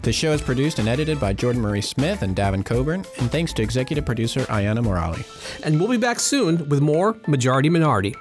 The 0.00 0.12
show 0.12 0.32
is 0.32 0.40
produced 0.40 0.78
and 0.78 0.88
edited 0.88 1.20
by 1.20 1.34
Jordan 1.34 1.60
Marie 1.60 1.82
Smith 1.82 2.22
and 2.22 2.34
Davin 2.34 2.64
Coburn, 2.64 3.04
and 3.18 3.30
thanks 3.30 3.52
to 3.54 3.62
executive 3.62 4.06
producer 4.06 4.40
Ayana 4.42 4.82
Morali. 4.82 5.26
And 5.62 5.78
we'll 5.78 5.90
be 5.90 5.98
back 5.98 6.20
soon 6.20 6.66
with 6.70 6.80
more 6.80 7.16
Majority 7.26 7.68
Minority. 7.68 8.14